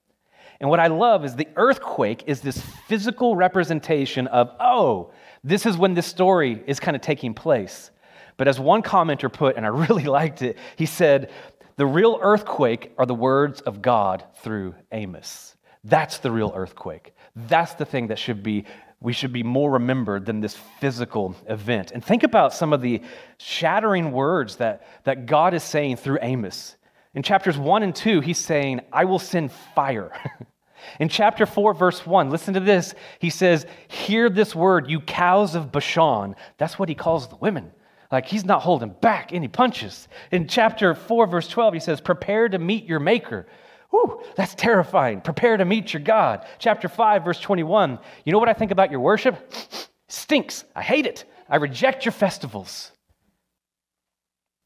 [0.62, 5.12] And what I love is the earthquake is this physical representation of, oh,
[5.46, 7.92] this is when this story is kind of taking place.
[8.36, 11.32] But as one commenter put, and I really liked it, he said,
[11.78, 15.56] The real earthquake are the words of God through Amos.
[15.84, 17.14] That's the real earthquake.
[17.36, 18.66] That's the thing that should be
[19.02, 21.92] we should be more remembered than this physical event.
[21.92, 23.02] And think about some of the
[23.38, 26.76] shattering words that, that God is saying through Amos.
[27.14, 30.12] In chapters 1 and 2, he's saying, I will send fire.
[31.00, 32.94] In chapter 4, verse 1, listen to this.
[33.20, 36.36] He says, Hear this word, you cows of Bashan.
[36.58, 37.72] That's what he calls the women.
[38.12, 40.08] Like he's not holding back any punches.
[40.32, 43.48] In chapter 4, verse 12, he says, Prepare to meet your maker.
[43.90, 45.22] Whew, that's terrifying.
[45.22, 46.46] Prepare to meet your God.
[46.60, 48.00] Chapter 5, verse 21.
[48.24, 49.52] You know what I think about your worship?
[50.08, 50.66] Stinks.
[50.76, 51.26] I hate it.
[51.50, 52.92] I reject your festivals.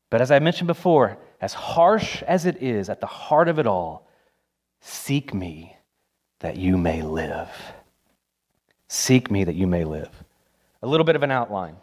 [0.09, 3.67] But as I mentioned before, as harsh as it is, at the heart of it
[3.67, 4.09] all,
[4.81, 5.75] seek me
[6.39, 7.49] that you may live.
[8.87, 10.09] Seek me that you may live.
[10.81, 11.75] A little bit of an outline.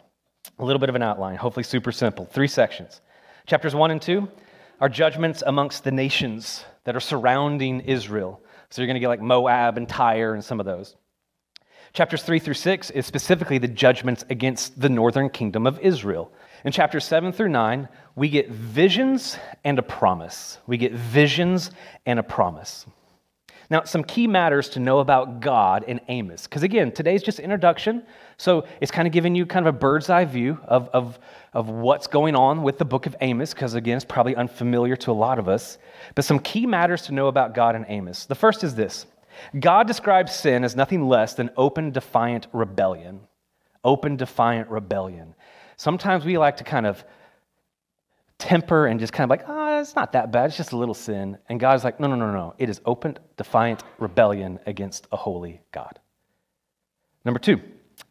[0.59, 2.25] A little bit of an outline, hopefully super simple.
[2.25, 3.01] Three sections.
[3.45, 4.27] Chapters 1 and 2
[4.81, 8.41] are judgments amongst the nations that are surrounding Israel.
[8.69, 10.95] So you're going to get like Moab and Tyre and some of those.
[11.93, 16.31] Chapters 3 through 6 is specifically the judgments against the northern kingdom of Israel.
[16.65, 20.57] In chapters 7 through 9, we get visions and a promise.
[20.67, 21.71] We get visions
[22.05, 22.85] and a promise.
[23.69, 28.03] Now, some key matters to know about God in Amos, because again, today's just introduction,
[28.37, 31.19] so it's kind of giving you kind of a bird's eye view of, of,
[31.53, 35.11] of what's going on with the book of Amos, because again, it's probably unfamiliar to
[35.11, 35.77] a lot of us.
[36.15, 38.25] But some key matters to know about God in Amos.
[38.25, 39.05] The first is this
[39.59, 43.19] God describes sin as nothing less than open, defiant rebellion.
[43.83, 45.35] Open, defiant rebellion.
[45.75, 47.03] Sometimes we like to kind of
[48.37, 50.47] temper and just kind of like, ah, it's not that bad.
[50.47, 51.37] It's just a little sin.
[51.49, 52.53] And God's like, no, no, no, no.
[52.57, 55.99] It is open, defiant rebellion against a holy God.
[57.25, 57.61] Number two,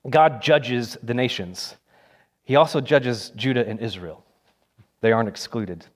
[0.09, 1.77] God judges the nations.
[2.45, 4.25] He also judges Judah and Israel.
[5.01, 5.87] They aren't excluded.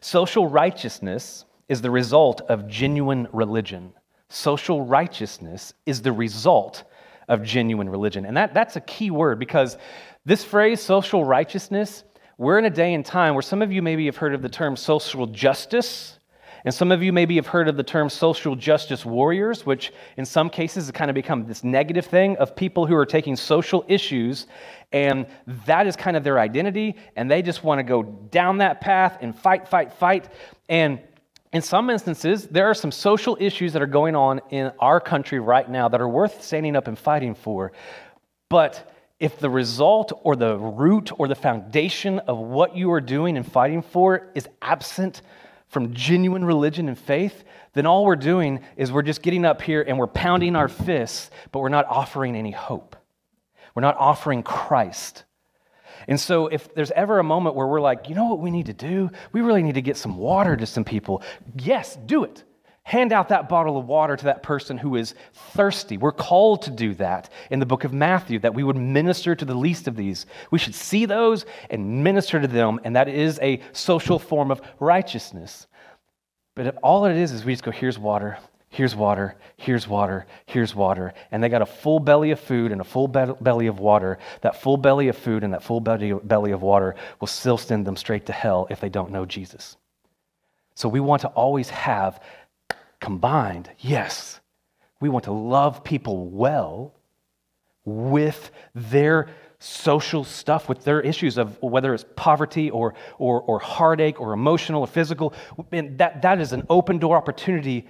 [0.00, 3.92] Social righteousness is the result of genuine religion.
[4.28, 6.84] Social righteousness is the result
[7.28, 8.26] of genuine religion.
[8.26, 9.78] And that, that's a key word because
[10.24, 12.04] this phrase, social righteousness,
[12.38, 14.48] we're in a day and time where some of you maybe have heard of the
[14.48, 16.18] term social justice,
[16.64, 20.24] and some of you maybe have heard of the term social justice warriors, which in
[20.24, 23.84] some cases has kind of become this negative thing of people who are taking social
[23.88, 24.46] issues
[24.92, 25.26] and
[25.66, 29.18] that is kind of their identity, and they just want to go down that path
[29.20, 30.28] and fight, fight, fight.
[30.68, 31.00] And
[31.52, 35.40] in some instances, there are some social issues that are going on in our country
[35.40, 37.72] right now that are worth standing up and fighting for.
[38.50, 38.91] But
[39.22, 43.50] if the result or the root or the foundation of what you are doing and
[43.50, 45.22] fighting for is absent
[45.68, 49.80] from genuine religion and faith, then all we're doing is we're just getting up here
[49.80, 52.96] and we're pounding our fists, but we're not offering any hope.
[53.76, 55.22] We're not offering Christ.
[56.08, 58.66] And so, if there's ever a moment where we're like, you know what we need
[58.66, 59.08] to do?
[59.30, 61.22] We really need to get some water to some people.
[61.56, 62.42] Yes, do it.
[62.84, 65.96] Hand out that bottle of water to that person who is thirsty.
[65.96, 69.44] We're called to do that in the book of Matthew, that we would minister to
[69.44, 70.26] the least of these.
[70.50, 74.60] We should see those and minister to them, and that is a social form of
[74.80, 75.68] righteousness.
[76.54, 80.74] But all it is is we just go, here's water, here's water, here's water, here's
[80.74, 83.78] water, and they got a full belly of food and a full be- belly of
[83.78, 87.56] water, that full belly of food and that full belly, belly of water will still
[87.56, 89.76] send them straight to hell if they don't know Jesus.
[90.74, 92.20] So we want to always have
[93.02, 94.40] combined, yes,
[95.00, 96.94] we want to love people well
[97.84, 104.20] with their social stuff, with their issues of whether it's poverty or, or, or heartache
[104.20, 105.34] or emotional or physical.
[105.72, 107.88] And that, that is an open door opportunity,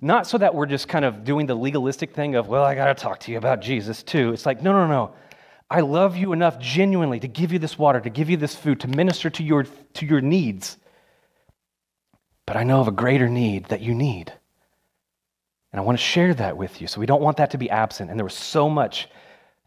[0.00, 2.86] not so that we're just kind of doing the legalistic thing of, well, I got
[2.86, 4.32] to talk to you about Jesus too.
[4.32, 5.14] It's like, no, no, no.
[5.70, 8.80] I love you enough genuinely to give you this water, to give you this food,
[8.80, 10.78] to minister to your, to your needs.
[12.46, 14.32] But I know of a greater need that you need.
[15.78, 16.88] And I want to share that with you.
[16.88, 18.10] So we don't want that to be absent.
[18.10, 19.08] And there was so much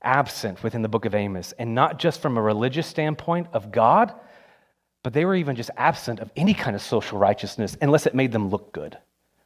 [0.02, 4.13] absent within the book of Amos, and not just from a religious standpoint of God,
[5.04, 8.34] but they were even just absent of any kind of social righteousness unless it made
[8.34, 8.97] them look good.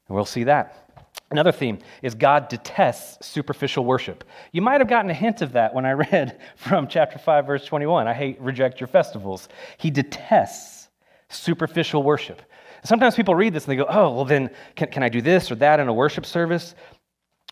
[0.08, 0.89] And we'll see that.
[1.30, 4.23] Another theme is God detests superficial worship.
[4.51, 7.65] You might have gotten a hint of that when I read from chapter 5, verse
[7.65, 8.08] 21.
[8.08, 9.49] I hate, reject your festivals.
[9.78, 10.89] He detests
[11.30, 12.41] superficial worship.
[12.86, 15.52] Sometimes people read this and they go, oh, well, then can, can I do this
[15.52, 16.76] or that in a worship service?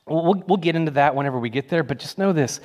[0.07, 2.59] We'll, we'll get into that whenever we get there, but just know this.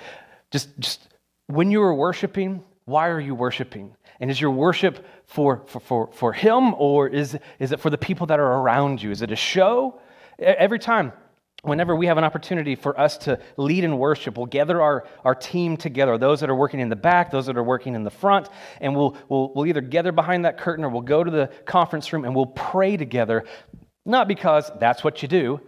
[0.50, 1.08] Just, just
[1.46, 3.94] when you are worshiping, why are you worshiping?
[4.20, 7.98] And is your worship for, for, for, for Him or is, is it for the
[7.98, 9.10] people that are around you?
[9.10, 10.00] Is it a show?
[10.38, 11.12] Every time
[11.62, 15.34] whenever we have an opportunity for us to lead in worship, we'll gather our, our
[15.34, 18.10] team together, those that are working in the back, those that are working in the
[18.10, 18.48] front,
[18.80, 22.12] and we'll, we'll, we'll either gather behind that curtain or we'll go to the conference
[22.12, 23.44] room and we'll pray together,
[24.06, 25.60] not because that's what you do,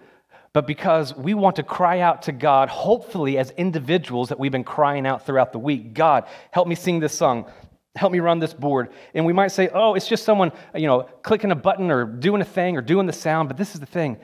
[0.53, 4.65] but because we want to cry out to God, hopefully as individuals that we've been
[4.65, 7.51] crying out throughout the week God, help me sing this song.
[7.97, 8.91] Help me run this board.
[9.15, 12.41] And we might say, oh, it's just someone, you know, clicking a button or doing
[12.41, 13.49] a thing or doing the sound.
[13.49, 14.17] But this is the thing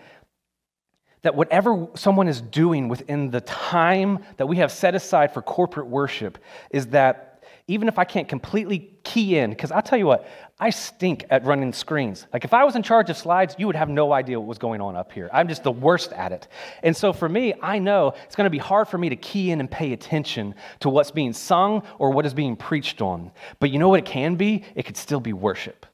[1.27, 5.89] that whatever someone is doing within the time that we have set aside for corporate
[5.89, 6.39] worship
[6.71, 10.29] is that even if I can't completely key in, because I'll tell you what,
[10.61, 12.29] I stink at running screens.
[12.33, 14.59] Like if I was in charge of slides, you would have no idea what was
[14.59, 15.29] going on up here.
[15.33, 16.47] I'm just the worst at it.
[16.85, 19.51] And so for me, I know it's going to be hard for me to key
[19.51, 23.33] in and pay attention to what's being sung or what is being preached on.
[23.59, 24.63] But you know what it can be?
[24.77, 25.87] It could still be worship.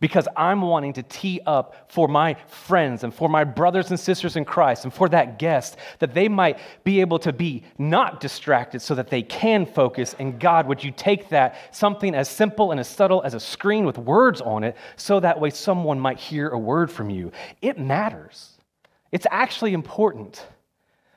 [0.00, 4.36] Because I'm wanting to tee up for my friends and for my brothers and sisters
[4.36, 8.80] in Christ and for that guest that they might be able to be not distracted
[8.80, 10.14] so that they can focus.
[10.18, 13.84] And God, would you take that, something as simple and as subtle as a screen
[13.84, 17.32] with words on it, so that way someone might hear a word from you?
[17.60, 18.52] It matters.
[19.10, 20.46] It's actually important.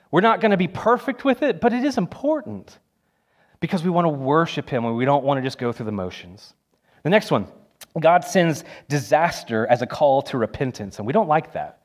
[0.09, 2.79] We're not going to be perfect with it, but it is important
[3.59, 5.91] because we want to worship Him and we don't want to just go through the
[5.91, 6.53] motions.
[7.03, 7.47] The next one
[7.99, 11.81] God sends disaster as a call to repentance, and we don't like that.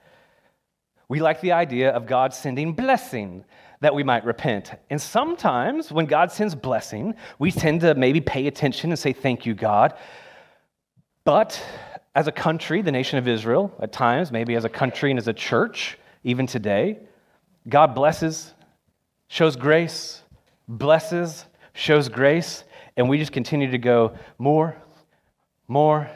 [1.09, 3.45] We like the idea of God sending blessing
[3.81, 4.73] that we might repent.
[4.91, 9.47] And sometimes when God sends blessing, we tend to maybe pay attention and say, Thank
[9.47, 9.95] you, God.
[11.25, 11.63] But
[12.15, 15.29] as a country, the nation of Israel, at times, maybe as a country and as
[15.29, 16.99] a church, even today,
[17.69, 18.55] God blesses,
[19.29, 20.23] shows grace,
[20.69, 22.65] blesses, shows grace,
[22.97, 24.77] and we just continue to go more,
[25.69, 26.11] more,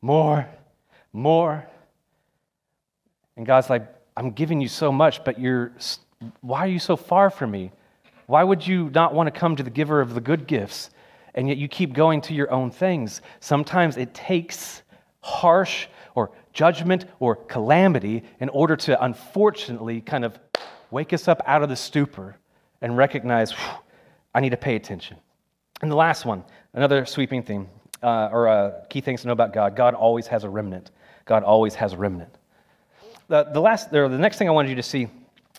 [0.00, 0.48] more,
[1.12, 1.66] more.
[3.36, 5.72] And God's like, I'm giving you so much, but you're,
[6.40, 7.72] why are you so far from me?
[8.26, 10.90] Why would you not want to come to the giver of the good gifts?
[11.34, 13.22] And yet you keep going to your own things.
[13.40, 14.82] Sometimes it takes
[15.20, 20.38] harsh or judgment or calamity in order to unfortunately kind of
[20.90, 22.36] wake us up out of the stupor
[22.80, 23.54] and recognize,
[24.34, 25.16] I need to pay attention.
[25.82, 27.68] And the last one, another sweeping theme
[28.02, 30.90] uh, or uh, key things to know about God God always has a remnant.
[31.24, 32.36] God always has a remnant.
[33.28, 35.08] The, the, last, the next thing I wanted you to see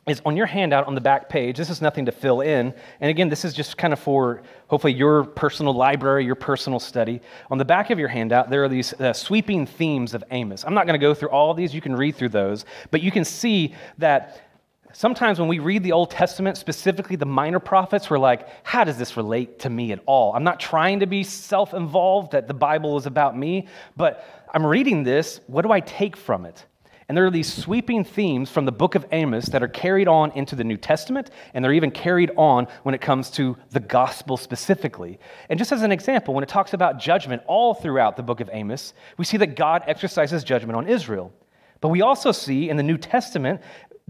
[0.07, 1.57] is on your handout on the back page.
[1.57, 2.73] This is nothing to fill in.
[2.99, 7.21] And again, this is just kind of for hopefully your personal library, your personal study.
[7.51, 10.65] On the back of your handout, there are these uh, sweeping themes of Amos.
[10.65, 12.65] I'm not going to go through all of these, you can read through those.
[12.89, 14.50] But you can see that
[14.93, 18.97] sometimes when we read the Old Testament, specifically the minor prophets, we're like, how does
[18.97, 20.33] this relate to me at all?
[20.33, 24.65] I'm not trying to be self involved, that the Bible is about me, but I'm
[24.65, 25.39] reading this.
[25.47, 26.65] What do I take from it?
[27.11, 30.31] And there are these sweeping themes from the book of Amos that are carried on
[30.31, 34.37] into the New Testament, and they're even carried on when it comes to the gospel
[34.37, 35.19] specifically.
[35.49, 38.49] And just as an example, when it talks about judgment all throughout the book of
[38.53, 41.33] Amos, we see that God exercises judgment on Israel.
[41.81, 43.59] But we also see in the New Testament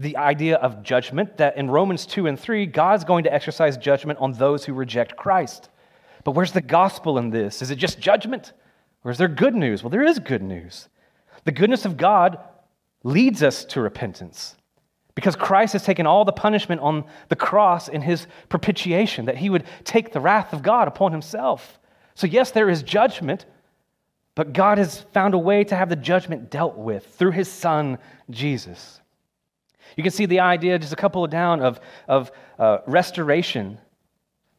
[0.02, 4.18] the idea of judgment that in Romans 2 and 3, God's going to exercise judgment
[4.18, 5.70] on those who reject Christ.
[6.24, 7.62] But where's the gospel in this?
[7.62, 8.52] Is it just judgment?
[9.04, 9.82] Or is there good news?
[9.82, 10.88] Well, there is good news.
[11.44, 12.38] The goodness of God
[13.04, 14.56] leads us to repentance
[15.14, 19.50] because Christ has taken all the punishment on the cross in his propitiation, that he
[19.50, 21.78] would take the wrath of God upon himself.
[22.14, 23.44] So, yes, there is judgment,
[24.34, 27.98] but God has found a way to have the judgment dealt with through his son,
[28.30, 29.01] Jesus.
[29.96, 33.78] You can see the idea just a couple of down of, of uh, restoration.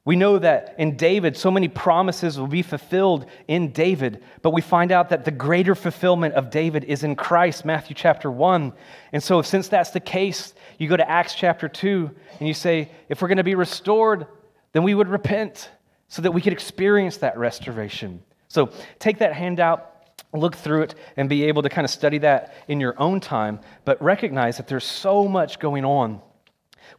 [0.06, 4.62] We know that in David, so many promises will be fulfilled in David, but we
[4.62, 8.74] find out that the greater fulfillment of David is in Christ, Matthew chapter 1.
[9.14, 12.92] And so, since that's the case, you go to Acts chapter 2 and you say,
[13.08, 14.28] if we're going to be restored,
[14.74, 15.72] then we would repent
[16.10, 18.22] so that we could experience that restoration.
[18.50, 19.93] So, take that handout
[20.34, 23.60] look through it and be able to kind of study that in your own time,
[23.86, 26.22] but recognize that there's so much going on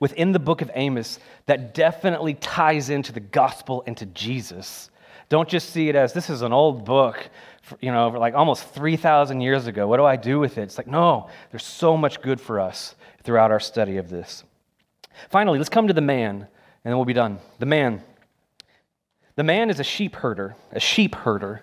[0.01, 4.91] within the book of Amos that definitely ties into the gospel and to Jesus.
[5.29, 7.29] Don't just see it as this is an old book,
[7.81, 9.87] you know, like almost 3,000 years ago.
[9.87, 10.63] What do I do with it?
[10.63, 14.45] It's like, no, there's so much good for us throughout our study of this.
[15.31, 16.49] Finally, let's come to the man, and
[16.85, 17.39] then we'll be done.
[17.59, 18.03] The man.
[19.37, 21.63] The man is a sheep herder, a sheep herder.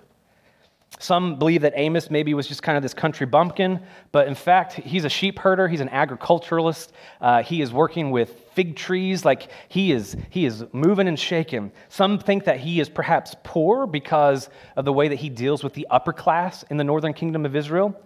[1.02, 3.80] Some believe that Amos maybe was just kind of this country bumpkin,
[4.12, 5.68] but in fact, he's a sheep herder.
[5.68, 6.94] He's an agriculturalist.
[7.20, 9.26] Uh, he is working with fig trees.
[9.26, 11.72] Like he is, he is moving and shaking.
[11.90, 15.74] Some think that he is perhaps poor because of the way that he deals with
[15.74, 18.00] the upper class in the northern kingdom of Israel.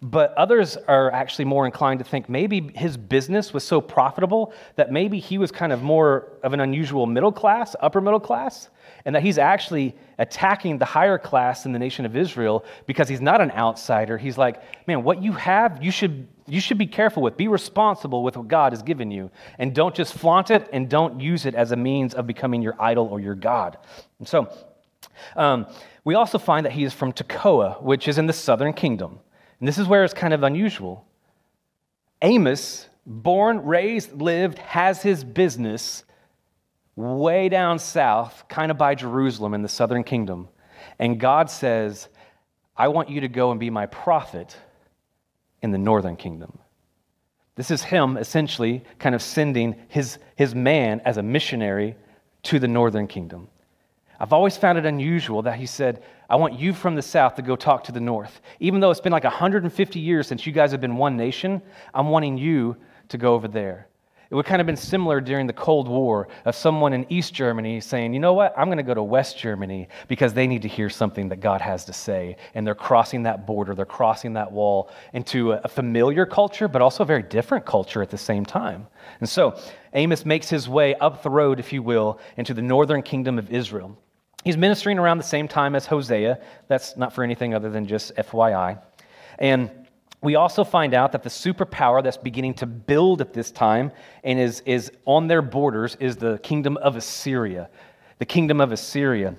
[0.00, 4.90] But others are actually more inclined to think maybe his business was so profitable that
[4.90, 8.70] maybe he was kind of more of an unusual middle class, upper middle class,
[9.04, 13.20] and that he's actually attacking the higher class in the nation of Israel because he's
[13.20, 14.18] not an outsider.
[14.18, 17.36] He's like, man, what you have, you should, you should be careful with.
[17.36, 19.30] Be responsible with what God has given you.
[19.58, 22.74] And don't just flaunt it and don't use it as a means of becoming your
[22.80, 23.78] idol or your God.
[24.18, 24.52] And so,
[25.36, 25.66] um,
[26.04, 29.20] we also find that he is from Tekoa, which is in the southern kingdom.
[29.60, 31.06] And this is where it's kind of unusual.
[32.22, 36.04] Amos, born, raised, lived, has his business
[36.98, 40.48] way down south, kind of by Jerusalem in the southern kingdom.
[40.98, 42.08] And God says,
[42.76, 44.56] I want you to go and be my prophet
[45.62, 46.58] in the northern kingdom.
[47.54, 51.96] This is him essentially kind of sending his, his man as a missionary
[52.44, 53.48] to the northern kingdom.
[54.20, 57.42] I've always found it unusual that he said, I want you from the south to
[57.42, 58.40] go talk to the north.
[58.58, 61.62] Even though it's been like 150 years since you guys have been one nation,
[61.94, 62.76] I'm wanting you
[63.08, 63.87] to go over there.
[64.30, 67.80] It would kind of been similar during the Cold War of someone in East Germany
[67.80, 70.68] saying, you know what, I'm going to go to West Germany because they need to
[70.68, 72.36] hear something that God has to say.
[72.54, 77.04] And they're crossing that border, they're crossing that wall into a familiar culture, but also
[77.04, 78.86] a very different culture at the same time.
[79.20, 79.58] And so
[79.94, 83.50] Amos makes his way up the road, if you will, into the northern kingdom of
[83.50, 83.96] Israel.
[84.44, 86.38] He's ministering around the same time as Hosea.
[86.68, 88.78] That's not for anything other than just FYI.
[89.38, 89.70] And
[90.20, 93.92] we also find out that the superpower that's beginning to build at this time
[94.24, 97.70] and is, is on their borders is the kingdom of Assyria.
[98.18, 99.36] The kingdom of Assyria.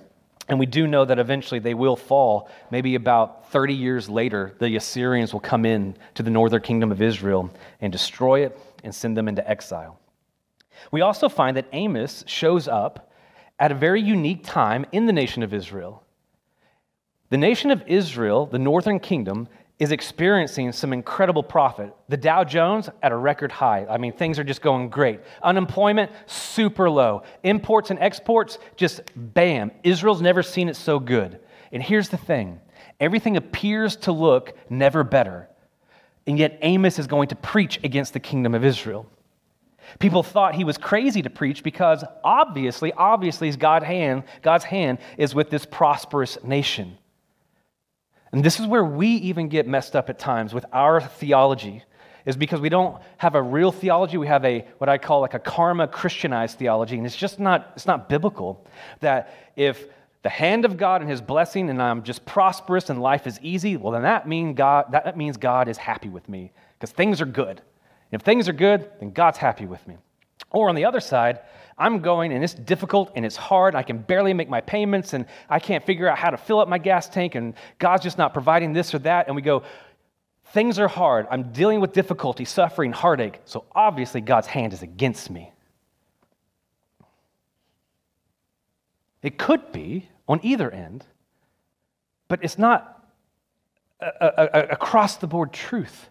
[0.47, 2.49] And we do know that eventually they will fall.
[2.71, 7.01] Maybe about 30 years later, the Assyrians will come in to the northern kingdom of
[7.01, 7.51] Israel
[7.81, 9.99] and destroy it and send them into exile.
[10.91, 13.11] We also find that Amos shows up
[13.59, 16.03] at a very unique time in the nation of Israel.
[17.29, 19.49] The nation of Israel, the northern kingdom,
[19.79, 21.95] is experiencing some incredible profit.
[22.09, 23.85] The Dow Jones at a record high.
[23.89, 25.21] I mean, things are just going great.
[25.41, 27.23] Unemployment, super low.
[27.43, 29.71] Imports and exports, just bam.
[29.83, 31.39] Israel's never seen it so good.
[31.71, 32.59] And here's the thing
[32.99, 35.47] everything appears to look never better.
[36.27, 39.07] And yet, Amos is going to preach against the kingdom of Israel.
[39.97, 45.33] People thought he was crazy to preach because obviously, obviously, God's hand, God's hand is
[45.33, 46.98] with this prosperous nation.
[48.31, 51.83] And this is where we even get messed up at times with our theology,
[52.25, 54.17] is because we don't have a real theology.
[54.17, 57.71] We have a what I call like a karma Christianized theology, and it's just not
[57.75, 58.65] it's not biblical.
[58.99, 59.87] That if
[60.21, 63.77] the hand of God and His blessing, and I'm just prosperous and life is easy,
[63.77, 67.25] well then that mean God that means God is happy with me because things are
[67.25, 67.61] good.
[68.11, 69.97] And if things are good, then God's happy with me.
[70.51, 71.39] Or on the other side,
[71.79, 73.73] I'm going and it's difficult and it's hard.
[73.73, 76.67] I can barely make my payments and I can't figure out how to fill up
[76.67, 79.27] my gas tank and God's just not providing this or that.
[79.27, 79.63] And we go,
[80.47, 81.25] things are hard.
[81.31, 83.39] I'm dealing with difficulty, suffering, heartache.
[83.45, 85.53] So obviously God's hand is against me.
[89.21, 91.05] It could be on either end,
[92.27, 93.03] but it's not
[94.01, 96.09] a, across the board truth.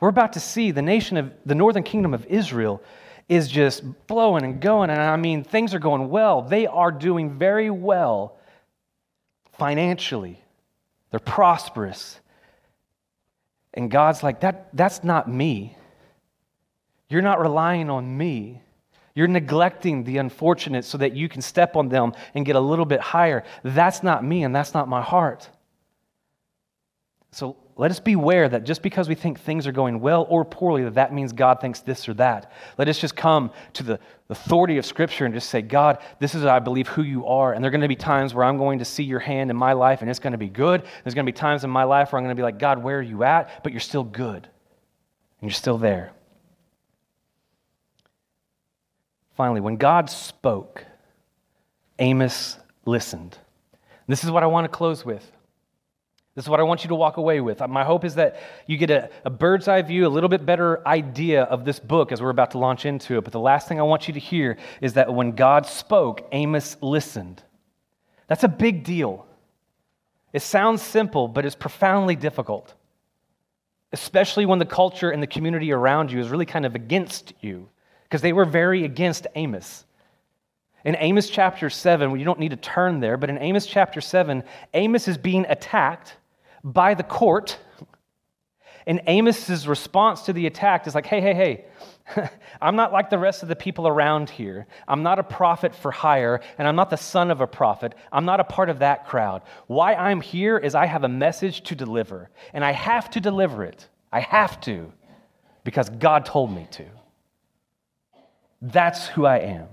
[0.00, 2.82] We're about to see the nation of the northern kingdom of Israel
[3.28, 4.90] is just blowing and going.
[4.90, 6.42] And I mean, things are going well.
[6.42, 8.36] They are doing very well
[9.58, 10.42] financially,
[11.10, 12.20] they're prosperous.
[13.76, 15.76] And God's like, that, that's not me.
[17.08, 18.62] You're not relying on me.
[19.16, 22.84] You're neglecting the unfortunate so that you can step on them and get a little
[22.84, 23.42] bit higher.
[23.64, 25.48] That's not me, and that's not my heart.
[27.34, 30.84] So let us beware that just because we think things are going well or poorly,
[30.84, 32.52] that that means God thinks this or that.
[32.78, 36.44] Let us just come to the authority of Scripture and just say, God, this is,
[36.44, 37.52] I believe, who you are.
[37.52, 39.56] And there are going to be times where I'm going to see your hand in
[39.56, 40.84] my life and it's going to be good.
[41.02, 42.80] There's going to be times in my life where I'm going to be like, God,
[42.80, 43.64] where are you at?
[43.64, 44.48] But you're still good.
[45.40, 46.12] And you're still there.
[49.36, 50.84] Finally, when God spoke,
[51.98, 53.36] Amos listened.
[54.06, 55.32] This is what I want to close with.
[56.34, 57.60] This is what I want you to walk away with.
[57.68, 60.86] My hope is that you get a, a, bird's eye view, a little bit better
[60.86, 63.22] idea of this book as we're about to launch into it.
[63.22, 66.76] But the last thing I want you to hear is that when God spoke, Amos
[66.80, 67.40] listened.
[68.26, 69.26] That's a big deal.
[70.32, 72.74] It sounds simple, but it's profoundly difficult,
[73.92, 77.68] especially when the culture and the community around you is really kind of against you,
[78.02, 79.84] because they were very against Amos.
[80.84, 84.00] In Amos chapter 7, well, you don't need to turn there, but in Amos chapter
[84.00, 84.42] 7,
[84.74, 86.16] Amos is being attacked
[86.64, 87.58] by the court.
[88.86, 91.64] And Amos's response to the attack is like, hey, hey, hey,
[92.60, 94.66] I'm not like the rest of the people around here.
[94.86, 97.94] I'm not a prophet for hire, and I'm not the son of a prophet.
[98.12, 99.42] I'm not a part of that crowd.
[99.68, 103.64] Why I'm here is I have a message to deliver, and I have to deliver
[103.64, 103.88] it.
[104.12, 104.92] I have to,
[105.64, 106.84] because God told me to.
[108.60, 109.68] That's who I am.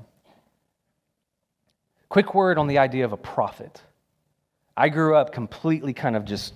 [2.08, 3.82] Quick word on the idea of a prophet.
[4.76, 6.54] I grew up completely kind of just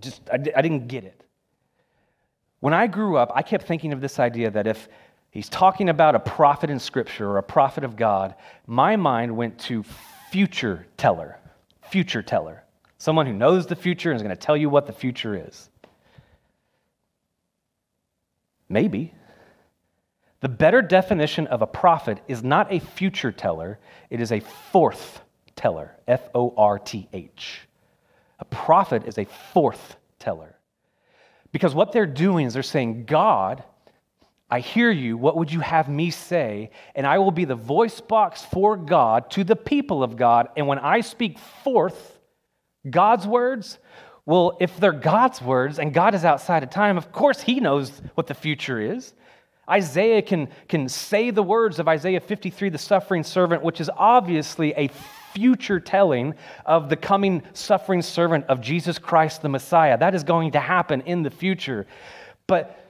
[0.00, 1.24] just I, I didn't get it.
[2.60, 4.88] When I grew up, I kept thinking of this idea that if
[5.30, 8.34] he's talking about a prophet in Scripture or a prophet of God,
[8.66, 9.84] my mind went to
[10.30, 11.38] future teller,
[11.82, 12.64] future teller,
[12.96, 15.68] someone who knows the future and is going to tell you what the future is.
[18.68, 19.12] Maybe.
[20.40, 23.78] The better definition of a prophet is not a future teller,
[24.10, 25.20] it is a forth
[25.54, 27.68] teller, F O R T H.
[28.44, 30.56] A prophet is a forth teller.
[31.52, 33.62] Because what they're doing is they're saying, God,
[34.50, 35.16] I hear you.
[35.16, 36.70] What would you have me say?
[36.94, 40.48] And I will be the voice box for God to the people of God.
[40.56, 42.18] And when I speak forth
[42.88, 43.78] God's words,
[44.26, 48.02] well, if they're God's words and God is outside of time, of course He knows
[48.14, 49.14] what the future is.
[49.68, 54.74] Isaiah can, can say the words of Isaiah 53, the suffering servant, which is obviously
[54.74, 54.88] a
[55.34, 59.98] future telling of the coming suffering servant of Jesus Christ the Messiah.
[59.98, 61.86] That is going to happen in the future.
[62.46, 62.80] But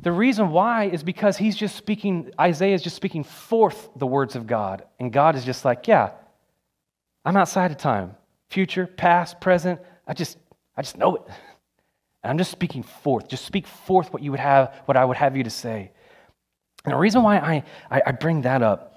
[0.00, 4.34] the reason why is because he's just speaking, Isaiah is just speaking forth the words
[4.34, 4.84] of God.
[4.98, 6.10] And God is just like, yeah,
[7.24, 8.16] I'm outside of time.
[8.50, 10.38] Future, past, present, I just,
[10.76, 11.22] I just know it.
[12.22, 13.28] And I'm just speaking forth.
[13.28, 15.92] Just speak forth what you would have, what I would have you to say.
[16.84, 18.91] And the reason why I, I, I bring that up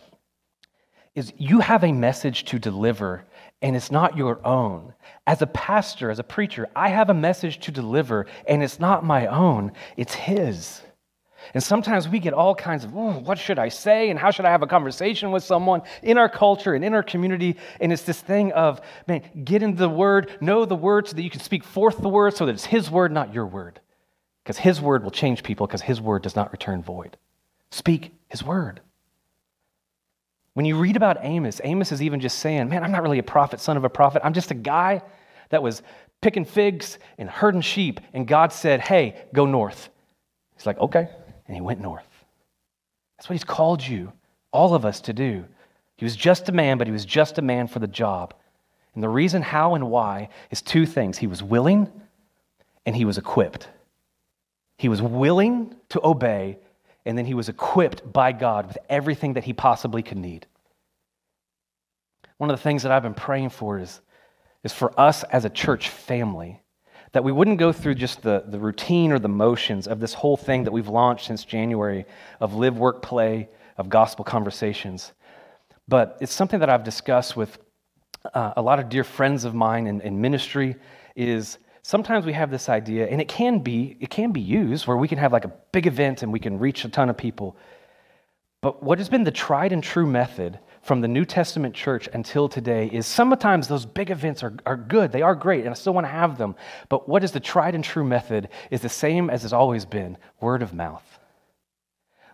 [1.16, 3.24] is you have a message to deliver
[3.62, 4.94] and it's not your own.
[5.26, 9.06] As a pastor, as a preacher, I have a message to deliver and it's not
[9.06, 10.82] my own, it's his.
[11.54, 14.10] And sometimes we get all kinds of, oh, what should I say?
[14.10, 17.04] And how should I have a conversation with someone in our culture and in our
[17.04, 17.58] community?
[17.80, 21.22] And it's this thing of, man, get into the word, know the word so that
[21.22, 23.80] you can speak forth the word so that it's his word, not your word.
[24.44, 27.18] Because his word will change people because his word does not return void.
[27.72, 28.82] Speak his word.
[30.56, 33.24] When you read about Amos, Amos is even just saying, man, I'm not really a
[33.24, 34.22] prophet, son of a prophet.
[34.26, 35.04] I'm just a guy
[35.50, 35.84] that was
[36.22, 38.00] picking figs and herding sheep.
[38.14, 39.90] And God said, hey, go north.
[40.56, 41.08] He's like, okay
[41.48, 42.08] and he went north.
[43.18, 44.12] That's what he's called you,
[44.52, 45.46] all of us, to do.
[45.98, 48.34] He was just a man, but he was just a man for the job.
[48.94, 51.92] And the reason how and why is two things he was willing
[52.86, 53.70] and he was equipped.
[54.78, 56.60] He was willing to obey,
[57.06, 60.48] and then he was equipped by God with everything that he possibly could need.
[62.38, 64.02] One of the things that I've been praying for is,
[64.64, 66.62] is for us as a church family
[67.14, 70.36] that we wouldn't go through just the, the routine or the motions of this whole
[70.36, 72.06] thing that we've launched since January
[72.42, 73.48] of live, work, play,
[73.78, 75.14] of gospel conversations.
[75.88, 77.58] But it's something that I've discussed with
[78.34, 80.76] uh, a lot of dear friends of mine in, in ministry
[81.16, 84.98] is sometimes we have this idea, and it can be, it can be used where
[84.98, 87.56] we can have like a big event and we can reach a ton of people.
[88.62, 92.50] But what has been the tried and true method from the New Testament church until
[92.50, 95.94] today is sometimes those big events are, are good, they are great, and I still
[95.94, 96.56] want to have them.
[96.90, 100.18] But what is the tried and true method is the same as it's always been
[100.42, 101.06] word of mouth.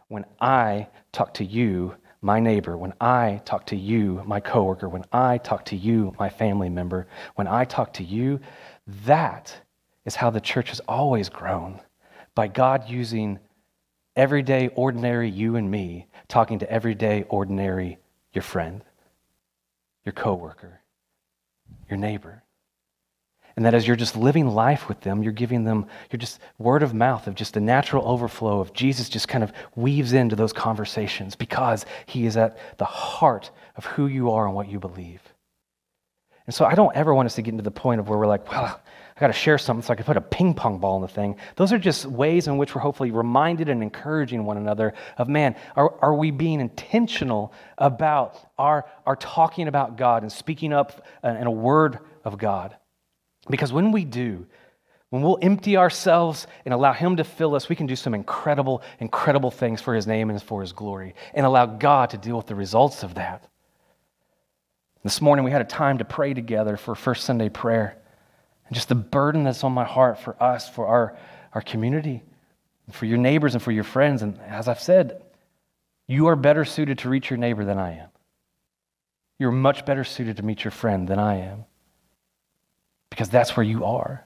[0.08, 5.06] When I talk to you, my neighbor, when I talk to you, my coworker, when
[5.12, 8.40] I talk to you, my family member, when I talk to you,
[9.06, 9.62] that
[10.06, 11.82] is how the church has always grown
[12.36, 13.40] by God using
[14.16, 18.00] everyday, ordinary you and me talking to everyday, ordinary
[18.34, 18.84] your friend,
[20.06, 20.82] your coworker,
[21.90, 22.44] your neighbor.
[23.56, 26.84] And that as you're just living life with them, you're giving them, you're just word
[26.84, 30.54] of mouth of just the natural overflow of Jesus just kind of weaves into those
[30.54, 35.22] conversations because he is at the heart of who you are and what you believe.
[36.52, 38.28] And so I don't ever want us to get into the point of where we're
[38.28, 38.66] like, well,
[39.16, 41.08] I got to share something so I can put a ping pong ball in the
[41.08, 41.38] thing.
[41.56, 45.56] Those are just ways in which we're hopefully reminded and encouraging one another of man,
[45.78, 51.30] are, are we being intentional about our, our talking about God and speaking up uh,
[51.30, 52.76] in a word of God?
[53.50, 54.46] Because when we do,
[55.10, 58.82] when we'll empty ourselves and allow Him to fill us, we can do some incredible,
[59.00, 62.48] incredible things for His name and for His glory and allow God to deal with
[62.48, 63.48] the results of that.
[65.04, 67.98] This morning we had a time to pray together for First Sunday prayer
[68.68, 71.18] and just the burden that's on my heart for us, for our,
[71.54, 72.22] our community,
[72.92, 74.22] for your neighbors and for your friends.
[74.22, 75.24] And as I've said,
[76.08, 78.10] you are better suited to reach your neighbor than I am.
[79.40, 81.66] You're much better suited to meet your friend than I am
[83.10, 84.24] because that's where you are.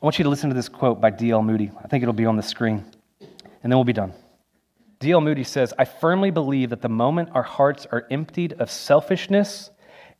[0.00, 1.42] I want you to listen to this quote by D.L.
[1.42, 1.72] Moody.
[1.82, 2.84] I think it'll be on the screen,
[3.20, 4.12] and then we'll be done.
[5.00, 5.20] D.L.
[5.20, 9.70] Moody says, I firmly believe that the moment our hearts are emptied of selfishness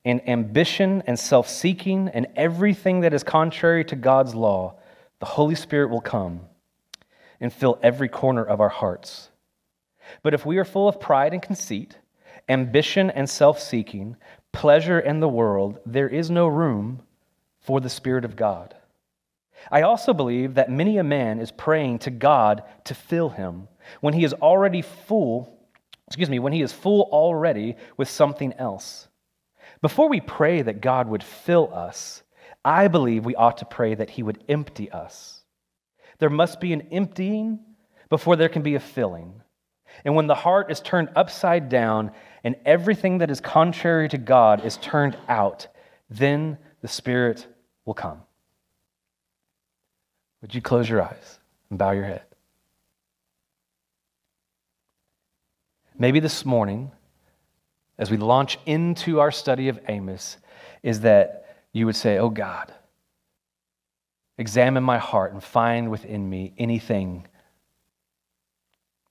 [0.05, 4.79] and ambition and self seeking and everything that is contrary to God's law,
[5.19, 6.43] the Holy Spirit will come
[7.41, 9.31] and fill every corner of our hearts.
[10.23, 11.99] But if we are full of pride and conceit,
[12.49, 14.17] ambition and self seeking,
[14.53, 17.03] pleasure and the world, there is no room
[17.61, 18.77] for the Spirit of God.
[19.73, 23.67] I also believe that many a man is praying to God to fill him
[24.01, 25.59] when he is already full,
[26.07, 29.09] excuse me, when he is full already with something else.
[29.81, 32.23] Before we pray that God would fill us,
[32.65, 35.43] I believe we ought to pray that He would empty us.
[36.19, 37.61] There must be an emptying
[38.09, 39.41] before there can be a filling.
[40.05, 42.13] And when the heart is turned upside down
[42.45, 45.69] and everything that is contrary to God is turned out,
[46.11, 47.47] then the Spirit
[47.85, 48.23] will come.
[50.43, 51.39] Would you close your eyes
[51.71, 52.23] and bow your head?
[55.99, 56.93] Maybe this morning,
[57.99, 60.39] as we launch into our study of Amos,
[60.83, 62.73] is that you would say, Oh God,
[64.39, 67.27] examine my heart and find within me anything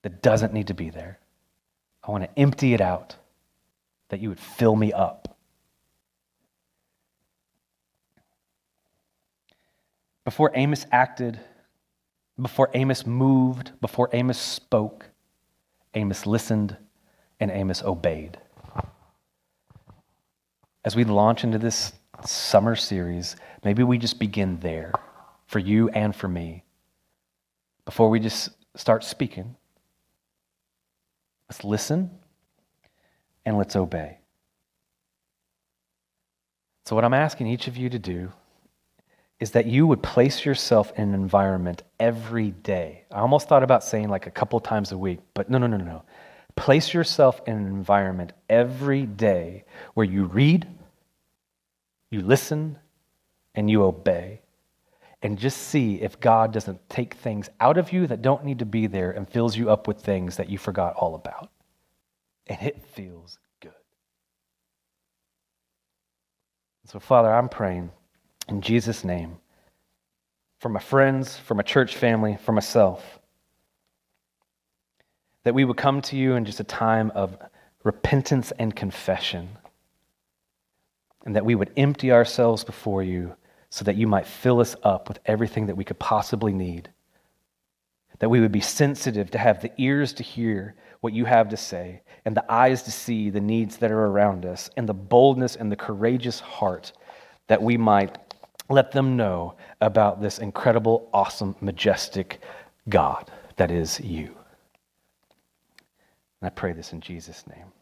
[0.02, 1.18] that doesn't need to be there.
[2.02, 3.16] I want to empty it out,
[4.08, 5.36] that you would fill me up.
[10.24, 11.38] Before Amos acted,
[12.40, 15.06] before Amos moved, before Amos spoke,
[15.98, 16.76] Amos listened
[17.40, 18.38] and Amos obeyed.
[20.84, 21.92] As we launch into this
[22.24, 23.34] summer series,
[23.64, 24.92] maybe we just begin there
[25.46, 26.62] for you and for me.
[27.84, 29.56] Before we just start speaking,
[31.50, 32.10] let's listen
[33.44, 34.18] and let's obey.
[36.86, 38.32] So, what I'm asking each of you to do
[39.40, 43.04] is that you would place yourself in an environment every day.
[43.12, 45.76] I almost thought about saying like a couple times a week, but no, no, no,
[45.76, 45.84] no.
[45.84, 46.02] No.
[46.56, 49.64] Place yourself in an environment every day
[49.94, 50.66] where you read,
[52.10, 52.78] you listen,
[53.54, 54.40] and you obey.
[55.22, 58.64] And just see if God doesn't take things out of you that don't need to
[58.64, 61.50] be there and fills you up with things that you forgot all about.
[62.48, 63.72] And it feels good.
[66.86, 67.90] So, Father, I'm praying
[68.48, 69.38] in Jesus' name,
[70.58, 73.18] for my friends, for my church family, for myself,
[75.44, 77.38] that we would come to you in just a time of
[77.84, 79.50] repentance and confession,
[81.24, 83.34] and that we would empty ourselves before you
[83.70, 86.88] so that you might fill us up with everything that we could possibly need.
[88.18, 91.56] That we would be sensitive to have the ears to hear what you have to
[91.56, 95.54] say, and the eyes to see the needs that are around us, and the boldness
[95.54, 96.92] and the courageous heart
[97.46, 98.18] that we might
[98.68, 102.40] let them know about this incredible, awesome, majestic
[102.88, 104.34] God that is you.
[106.40, 107.72] And I pray this in Jesus' name.